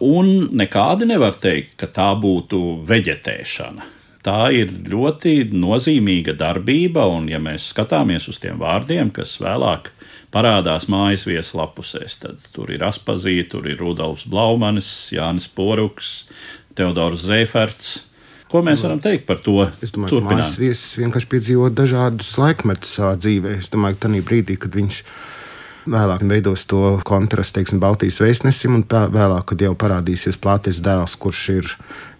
un 0.00 0.50
nekādi 0.56 1.08
nevar 1.10 1.34
teikt, 1.36 1.76
ka 1.82 1.90
tā 1.90 2.12
būtu 2.18 2.80
veģetēšana. 2.88 3.99
Tā 4.26 4.50
ir 4.52 4.72
ļoti 4.90 5.48
nozīmīga 5.56 6.34
darbība, 6.36 7.06
un, 7.08 7.30
ja 7.32 7.40
mēs 7.40 7.70
skatāmies 7.72 8.28
uz 8.28 8.40
tiem 8.42 8.60
vārdiem, 8.60 9.08
kas 9.16 9.38
vēlāk 9.40 9.88
parādās 10.34 10.90
mājas 10.92 11.24
viesu 11.26 11.56
lapusēs, 11.56 12.18
tad 12.20 12.44
tur 12.52 12.70
ir 12.74 12.84
Aspazīte, 12.84 13.48
tur 13.54 13.70
ir 13.70 13.80
Rudolfs 13.80 14.28
Blaumanis, 14.28 14.90
Jānis 15.16 15.48
Poruks, 15.48 16.28
Teodors 16.76 17.24
Zēferts, 17.26 17.98
Ko 18.50 18.64
mēs 18.66 18.80
varam 18.82 18.98
teikt 18.98 19.28
par 19.28 19.38
to? 19.38 19.62
Es 19.78 19.92
domāju, 19.94 20.24
ka 20.24 20.34
mājas 20.34 20.56
viesis 20.58 20.96
vienkārši 20.98 21.28
piedzīvo 21.30 21.68
dažādus 21.70 22.32
laikmetus 22.40 22.96
savā 22.98 23.12
dzīvē. 23.20 23.52
Es 23.62 23.70
domāju, 23.70 23.94
ka 23.94 24.08
tajā 24.08 24.24
brīdī, 24.26 24.56
kad 24.58 24.74
viņš 24.74 24.96
vēlāk 25.90 26.24
veidos 26.26 26.66
to 26.70 26.96
kontrastu, 27.06 27.60
teiksim, 27.60 27.78
Baltijas 27.82 28.18
vēstnesim, 28.22 28.74
un 28.80 28.82
vēlāk, 28.90 29.44
kad 29.52 29.62
jau 29.62 29.76
parādīsies 29.78 30.40
plātes 30.42 30.82
dēls, 30.82 31.14
kurš 31.22 31.44
ir 31.54 31.70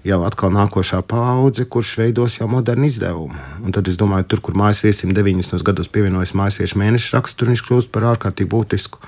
jau 0.07 0.21
atkal 0.25 0.53
nākošā 0.55 1.03
paudze, 1.09 1.67
kurš 1.69 1.97
veidos 2.01 2.39
jau 2.39 2.49
modernu 2.51 2.89
izdevumu. 2.89 3.37
Un 3.65 3.75
tad 3.77 3.89
es 3.91 3.99
domāju, 4.01 4.29
tur, 4.33 4.43
kur 4.45 4.57
mājas 4.57 4.83
viesim 4.85 5.13
90. 5.17 5.61
gados 5.67 5.91
pievienojas 5.93 6.33
mājas 6.39 6.77
mēneša 6.79 7.19
raksts, 7.19 7.37
tur 7.37 7.53
viņš 7.53 7.65
kļūst 7.67 7.93
par 7.93 8.09
ārkārtīgi 8.15 8.51
būtisku 8.51 9.03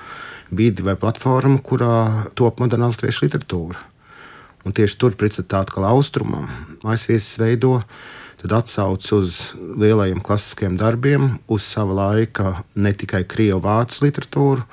vidi 0.53 0.85
vai 0.85 0.95
platformu, 0.99 1.61
kurā 1.65 2.27
top 2.37 2.61
moderna 2.61 2.91
latviešu 2.91 3.25
literatūra. 3.25 3.79
Un 4.63 4.75
tieši 4.75 4.99
tur 4.99 5.15
pretstatā 5.19 5.63
atkal 5.63 5.89
austrumam 5.89 6.47
maisviesis 6.85 7.39
veido 7.41 7.79
atsauc 8.43 9.05
uz 9.15 9.53
lielajiem 9.79 10.19
klasiskiem 10.19 10.75
darbiem, 10.75 11.39
uz 11.47 11.63
sava 11.63 11.95
laika 11.95 12.57
ne 12.75 12.91
tikai 12.91 13.23
krievu 13.23 13.61
vācu 13.63 14.03
literatūru, 14.03 14.65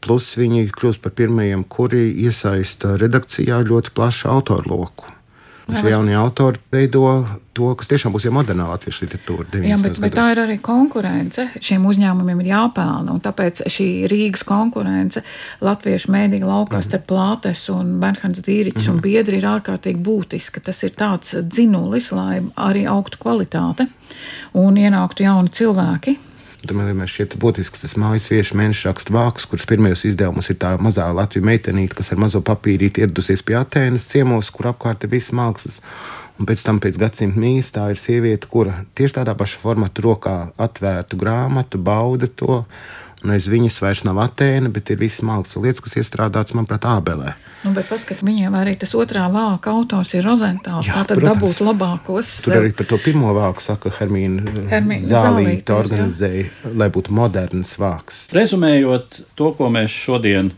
plus 0.00 0.32
viņi 0.40 0.70
kļūst 0.72 1.04
par 1.04 1.12
pirmajiem, 1.12 1.66
kuri 1.68 2.06
iesaista 2.24 2.96
redakcijā 2.96 3.60
ļoti 3.68 3.92
plašu 3.92 4.32
autoru 4.32 4.72
loku. 4.72 5.19
Šie 5.76 5.90
jaunie 5.92 6.16
autori 6.18 6.58
veido 6.72 7.04
to, 7.56 7.70
kas 7.78 7.90
tiešām 7.90 8.14
būs 8.14 8.26
jau 8.26 8.32
modernā 8.34 8.66
latviešu 8.70 9.06
literatūra. 9.06 9.60
Jā, 9.66 9.76
bet, 9.82 9.98
bet 10.02 10.14
tā 10.16 10.26
ir 10.34 10.40
arī 10.44 10.56
konkurence. 10.64 11.48
Šiem 11.62 11.84
uzņēmumiem 11.90 12.40
ir 12.44 12.50
jāpelna. 12.52 13.16
Tāpēc 13.24 13.64
šī 13.70 13.88
Rīgas 14.10 14.44
konkurence 14.48 15.22
latviešu 15.64 16.14
mēdīņu 16.14 16.46
laukā 16.46 16.78
mm 16.78 16.80
-hmm. 16.80 16.88
starp 16.88 17.06
Plātes 17.10 17.66
un 17.74 17.98
Bernhards 18.00 18.40
Dīričs 18.46 18.76
mm 18.76 18.86
-hmm. 18.86 18.90
un 18.90 18.96
mhm. 18.96 19.02
biedri 19.02 19.36
ir 19.36 19.50
ārkārtīgi 19.54 20.02
būtiska. 20.02 20.60
Tas 20.60 20.82
ir 20.82 20.90
tāds 20.90 21.34
dzinulis, 21.42 22.12
lai 22.12 22.42
arī 22.56 22.86
augtu 22.86 23.18
kvalitāte 23.18 23.86
un 24.52 24.74
ienāktu 24.74 25.22
jauni 25.22 25.48
cilvēki 25.48 26.18
Man 26.68 26.90
vienmēr 26.90 27.08
šķiet 27.08 27.38
būtisks 27.40 27.80
tas 27.80 27.94
mājas 27.96 28.26
viešu 28.28 28.58
mēneša 28.60 28.90
rakstu 28.90 29.14
vāks, 29.16 29.46
kuras 29.48 29.64
pirmajos 29.68 30.02
izdevumus 30.10 30.50
ir 30.52 30.58
tā 30.60 30.74
mazā 30.76 31.06
Latvijas 31.16 31.46
meitenīte, 31.48 31.96
kas 31.96 32.12
ar 32.12 32.20
mazo 32.20 32.42
papīrīti 32.44 33.00
ieradusies 33.00 33.40
pie 33.46 33.56
Atēnas 33.56 34.04
ciemos, 34.10 34.50
kur 34.52 34.68
apkārt 34.68 35.06
ir 35.06 35.12
viss 35.14 35.32
mākslas. 35.32 35.80
Un 36.36 36.48
pēc 36.48 36.64
tam, 36.66 36.76
pēc 36.84 36.98
gadsimta 37.00 37.40
mīs, 37.40 37.72
tā 37.72 37.86
ir 37.92 38.00
sieviete, 38.00 38.48
kura 38.52 38.82
tieši 38.96 39.18
tādā 39.18 39.32
pašā 39.40 39.60
formātā 39.62 40.04
rokā 40.04 40.34
atvērtu 40.60 41.16
grāmatu, 41.20 41.80
bauda 41.80 42.28
to 42.28 42.60
Un 43.20 43.34
aiz 43.34 43.50
viņas 43.52 43.74
vairs 43.84 44.02
nav 44.08 44.16
Atēna, 44.22 44.70
bet 44.72 44.88
ir 44.92 44.96
visas 45.00 45.20
mākslas 45.28 45.60
lietas, 45.60 45.82
kas 45.84 45.98
iestrādātas, 46.00 46.54
manuprāt, 46.56 46.86
Ābelē. 46.88 47.34
Nu, 47.66 47.74
bet 47.76 47.90
paskatieties, 47.90 48.24
viņiem 48.24 48.54
arī 48.56 48.72
tas 48.80 48.94
otrā 48.96 49.26
vāka 49.32 49.74
autors 49.76 50.14
ir 50.16 50.24
Rozentāls. 50.24 50.88
Jā, 50.88 51.02
tā 51.02 51.12
tad 51.12 51.26
dabūt 51.26 51.60
labākos. 51.60 52.30
Tur 52.46 52.56
arī 52.62 52.70
par 52.76 52.88
to 52.88 52.96
pirmo 53.02 53.34
vāku 53.36 53.60
saka 53.60 53.92
Hermīna, 53.98 54.54
Hermīna 54.70 55.04
Zālīta 55.10 55.76
organizēja, 55.76 56.46
jā. 56.48 56.72
lai 56.80 56.88
būtu 56.94 57.12
moderns 57.12 57.74
vāks. 57.80 58.22
Rezumējot 58.32 59.20
to, 59.36 59.50
ko 59.58 59.68
mēs 59.74 59.92
šodien 59.92 60.54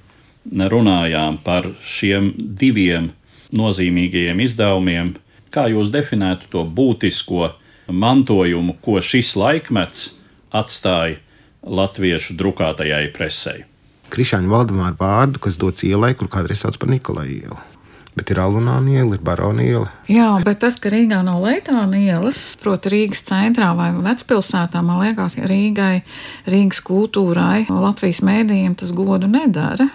runājām 0.46 1.40
par 1.42 1.66
šiem 1.82 2.30
diviem 2.38 3.10
nozīmīgajiem 3.58 4.38
izdevumiem, 4.46 5.12
kā 5.50 5.66
jūs 5.74 5.90
definētu 5.90 6.46
to 6.54 6.62
būtisko 6.62 7.50
mantojumu, 7.90 8.78
ko 8.78 9.02
šis 9.02 9.34
laikmets 9.34 10.12
atstāja 10.54 11.18
latviešu 11.62 12.36
drukātajai 12.38 13.10
presei. 13.14 13.64
Krišāņa 14.12 14.50
Valdemāra 14.50 14.96
vārdu, 14.98 15.40
kas 15.40 15.56
dots 15.60 15.86
ielai, 15.88 16.12
kur 16.18 16.28
kādreiz 16.32 16.64
sauc 16.64 16.76
par 16.80 16.90
Nikolai 16.92 17.28
ielu. 17.32 17.58
Bet 18.12 18.28
ir 18.28 18.42
Alunāna 18.42 18.92
iela, 18.92 19.16
ir 19.16 19.22
Barona 19.24 19.64
iela. 19.64 19.88
Jā, 20.12 20.34
bet 20.44 20.60
tas, 20.60 20.76
ka 20.76 20.90
Rīgā 20.92 21.22
nav 21.24 21.40
Leitāna 21.40 21.96
ielas, 21.96 22.42
proti, 22.60 22.92
Rīgas 22.92 23.24
centrā 23.24 23.70
vai 23.78 23.88
vecpilsētā, 24.04 24.82
man 24.84 25.00
liekas, 25.00 25.38
Rīgai, 25.40 26.02
Rīgas 26.44 26.82
kultūrai, 26.84 27.70
Latvijas 27.72 28.20
mēdījiem 28.26 28.76
tas 28.82 28.92
godu 28.92 29.30
nedara 29.32 29.88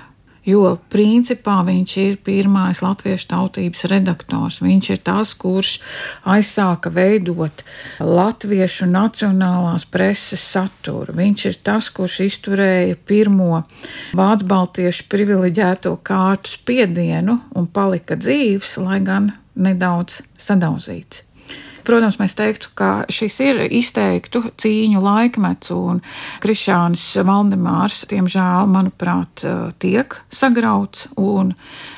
jo 0.48 0.78
principā 0.92 1.60
viņš 1.68 1.96
ir 2.04 2.18
pirmais 2.24 2.82
latviešu 2.84 3.28
tautības 3.34 3.86
redaktors. 3.92 4.62
Viņš 4.64 4.90
ir 4.96 5.02
tas, 5.04 5.34
kurš 5.38 5.74
aizsāka 6.28 6.92
veidot 6.94 7.64
latviešu 8.00 8.88
nacionālās 8.92 9.88
preses 9.92 10.44
saturu. 10.44 11.16
Viņš 11.18 11.46
ir 11.52 11.60
tas, 11.68 11.92
kurš 11.94 12.20
izturēja 12.30 12.98
pirmo 13.08 13.64
vācu 14.18 14.48
baltiešu 14.48 15.10
privileģēto 15.12 15.98
kārtu 16.08 16.56
spiedienu 16.56 17.42
un 17.56 17.68
palika 17.68 18.18
dzīves, 18.20 18.78
lai 18.82 19.02
gan 19.04 19.34
nedaudz 19.58 20.22
sadauzīts. 20.40 21.27
Protams, 21.88 22.18
mēs 22.20 22.36
teiktu, 22.36 22.72
ka 22.76 22.92
šis 23.12 23.38
ir 23.46 23.62
izteiktu 23.72 24.44
cīņu 24.60 25.00
laikmets, 25.04 25.72
un 25.72 26.02
Krišāns 26.44 27.04
Valdemārs, 27.24 28.04
diemžēl, 28.12 28.68
manuprāt, 28.72 29.46
tiek 29.80 30.20
sagrauts. 30.28 31.08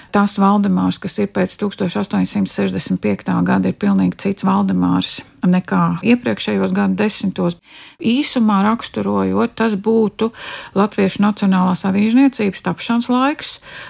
Tas 0.09 0.39
Valdemārs, 0.41 0.97
kas 1.01 1.19
ir 1.21 1.29
pēc 1.33 1.53
1865. 1.61 3.33
gada, 3.45 3.69
ir 3.69 3.77
pilnīgi 3.77 4.17
cits 4.21 4.45
Valdemārs 4.45 5.19
nekā 5.45 5.99
iepriekšējos 6.03 6.73
gadu 6.75 6.97
desmitos. 6.99 7.57
Īsumā 7.99 8.61
raksturojot, 8.63 9.57
tas 9.59 9.73
būtu 9.75 10.29
Latviešu 10.77 11.19
Nacionālās 11.23 11.83
avīžniecības 11.87 12.61
tapšanas 12.63 13.09
laiks, 13.11 13.49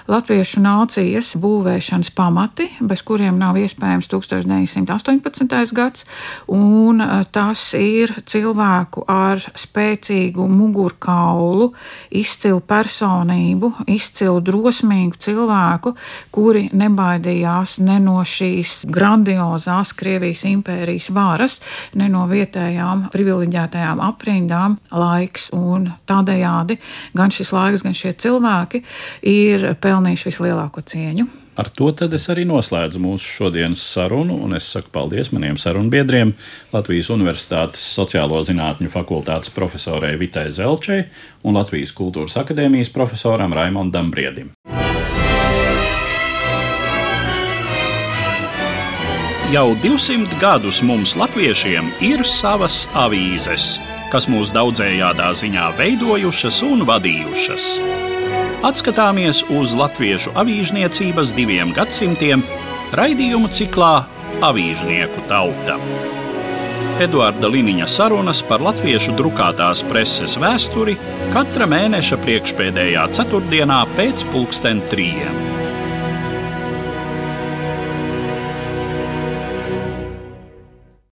Latviešu 0.10 0.64
nācijas 0.64 1.36
būvēšanas 1.38 2.10
pamati, 2.18 2.66
bez 2.82 3.04
kuriem 3.06 3.38
nav 3.38 3.60
iespējams 3.62 4.10
1918. 4.10 5.74
gads, 5.78 6.08
un 6.50 7.04
e, 7.06 7.10
tas 7.30 7.62
ir 7.78 8.16
cilvēku 8.26 9.06
ar 9.10 9.44
spēcīgu 9.54 10.48
mugurkaulu, 10.50 11.70
izcilu 12.10 12.64
personību, 12.66 13.72
izcilu 13.94 14.42
drosmīgu 14.42 15.22
cilvēku, 15.22 15.94
kuri 16.34 16.66
nebaidījās 16.74 17.78
ne 17.86 18.00
no 18.02 18.18
šīs 18.26 18.88
grandiozās 18.90 19.94
Krievijas 20.00 20.48
impērijas 20.50 21.12
varas, 21.40 21.60
ne 21.96 22.10
no 22.12 22.26
vietējām 22.30 23.08
privileģētajām 23.14 24.04
aprindām 24.04 24.78
laiks. 24.92 25.50
Un 25.56 25.92
tādējādi 26.10 26.80
gan 27.16 27.32
šis 27.32 27.54
laiks, 27.56 27.86
gan 27.86 27.96
šie 27.96 28.14
cilvēki 28.20 28.84
ir 29.30 29.74
pelnījuši 29.80 30.32
vislielāko 30.32 30.84
cieņu. 30.84 31.28
ar 31.60 31.68
to 31.76 31.92
es 32.16 32.30
arī 32.32 32.46
noslēdzu 32.48 33.00
mūsu 33.04 33.26
šodienas 33.36 33.82
sarunu, 33.84 34.38
un 34.46 34.56
es 34.56 34.64
saku 34.64 34.90
paldies 34.92 35.32
maniem 35.36 35.58
sarunbiedriem, 35.60 36.34
Latvijas 36.72 37.10
Universitātes 37.12 37.84
Sociālo 37.84 38.40
zinātņu 38.48 38.88
fakultātes 38.88 39.52
profesorai 39.52 40.16
Vitai 40.16 40.52
Zelčai 40.52 41.04
un 41.44 41.60
Latvijas 41.60 41.92
Kultūras 41.92 42.40
akadēmijas 42.40 42.94
profesoram 42.96 43.52
Raimondam 43.54 44.12
Briedim. 44.12 44.54
Jau 49.50 49.74
200 49.74 50.38
gadus 50.38 50.78
mums, 50.86 51.16
latviešiem, 51.18 51.88
ir 52.06 52.22
savas 52.22 52.84
avīzes, 52.94 53.80
kas 54.14 54.28
mūs 54.30 54.52
daudzējādā 54.54 55.32
ziņā 55.40 55.72
veidojušas 55.80 56.60
un 56.68 56.84
vadījušas. 56.86 57.66
Atskatāmies 58.70 59.42
uz 59.50 59.74
latviešu 59.74 60.36
avīžniecības 60.38 61.34
diviem 61.34 61.74
gadsimtiem 61.74 62.46
raidījumu 62.94 63.50
ciklā 63.50 63.94
Avīžnieku 64.46 65.26
tauta. 65.32 65.80
Eduarda 67.02 67.50
Liniņa 67.50 67.88
sarunas 67.90 68.44
par 68.46 68.62
latviešu 68.62 69.18
drukātās 69.18 69.82
preses 69.90 70.38
vēsturi 70.38 70.94
katra 71.34 71.66
mēneša 71.74 72.22
priekšpēdējā 72.22 73.10
ceturtdienā 73.18 73.82
pēc 73.98 74.30
pulksten 74.30 74.86
trījiem. 74.94 75.69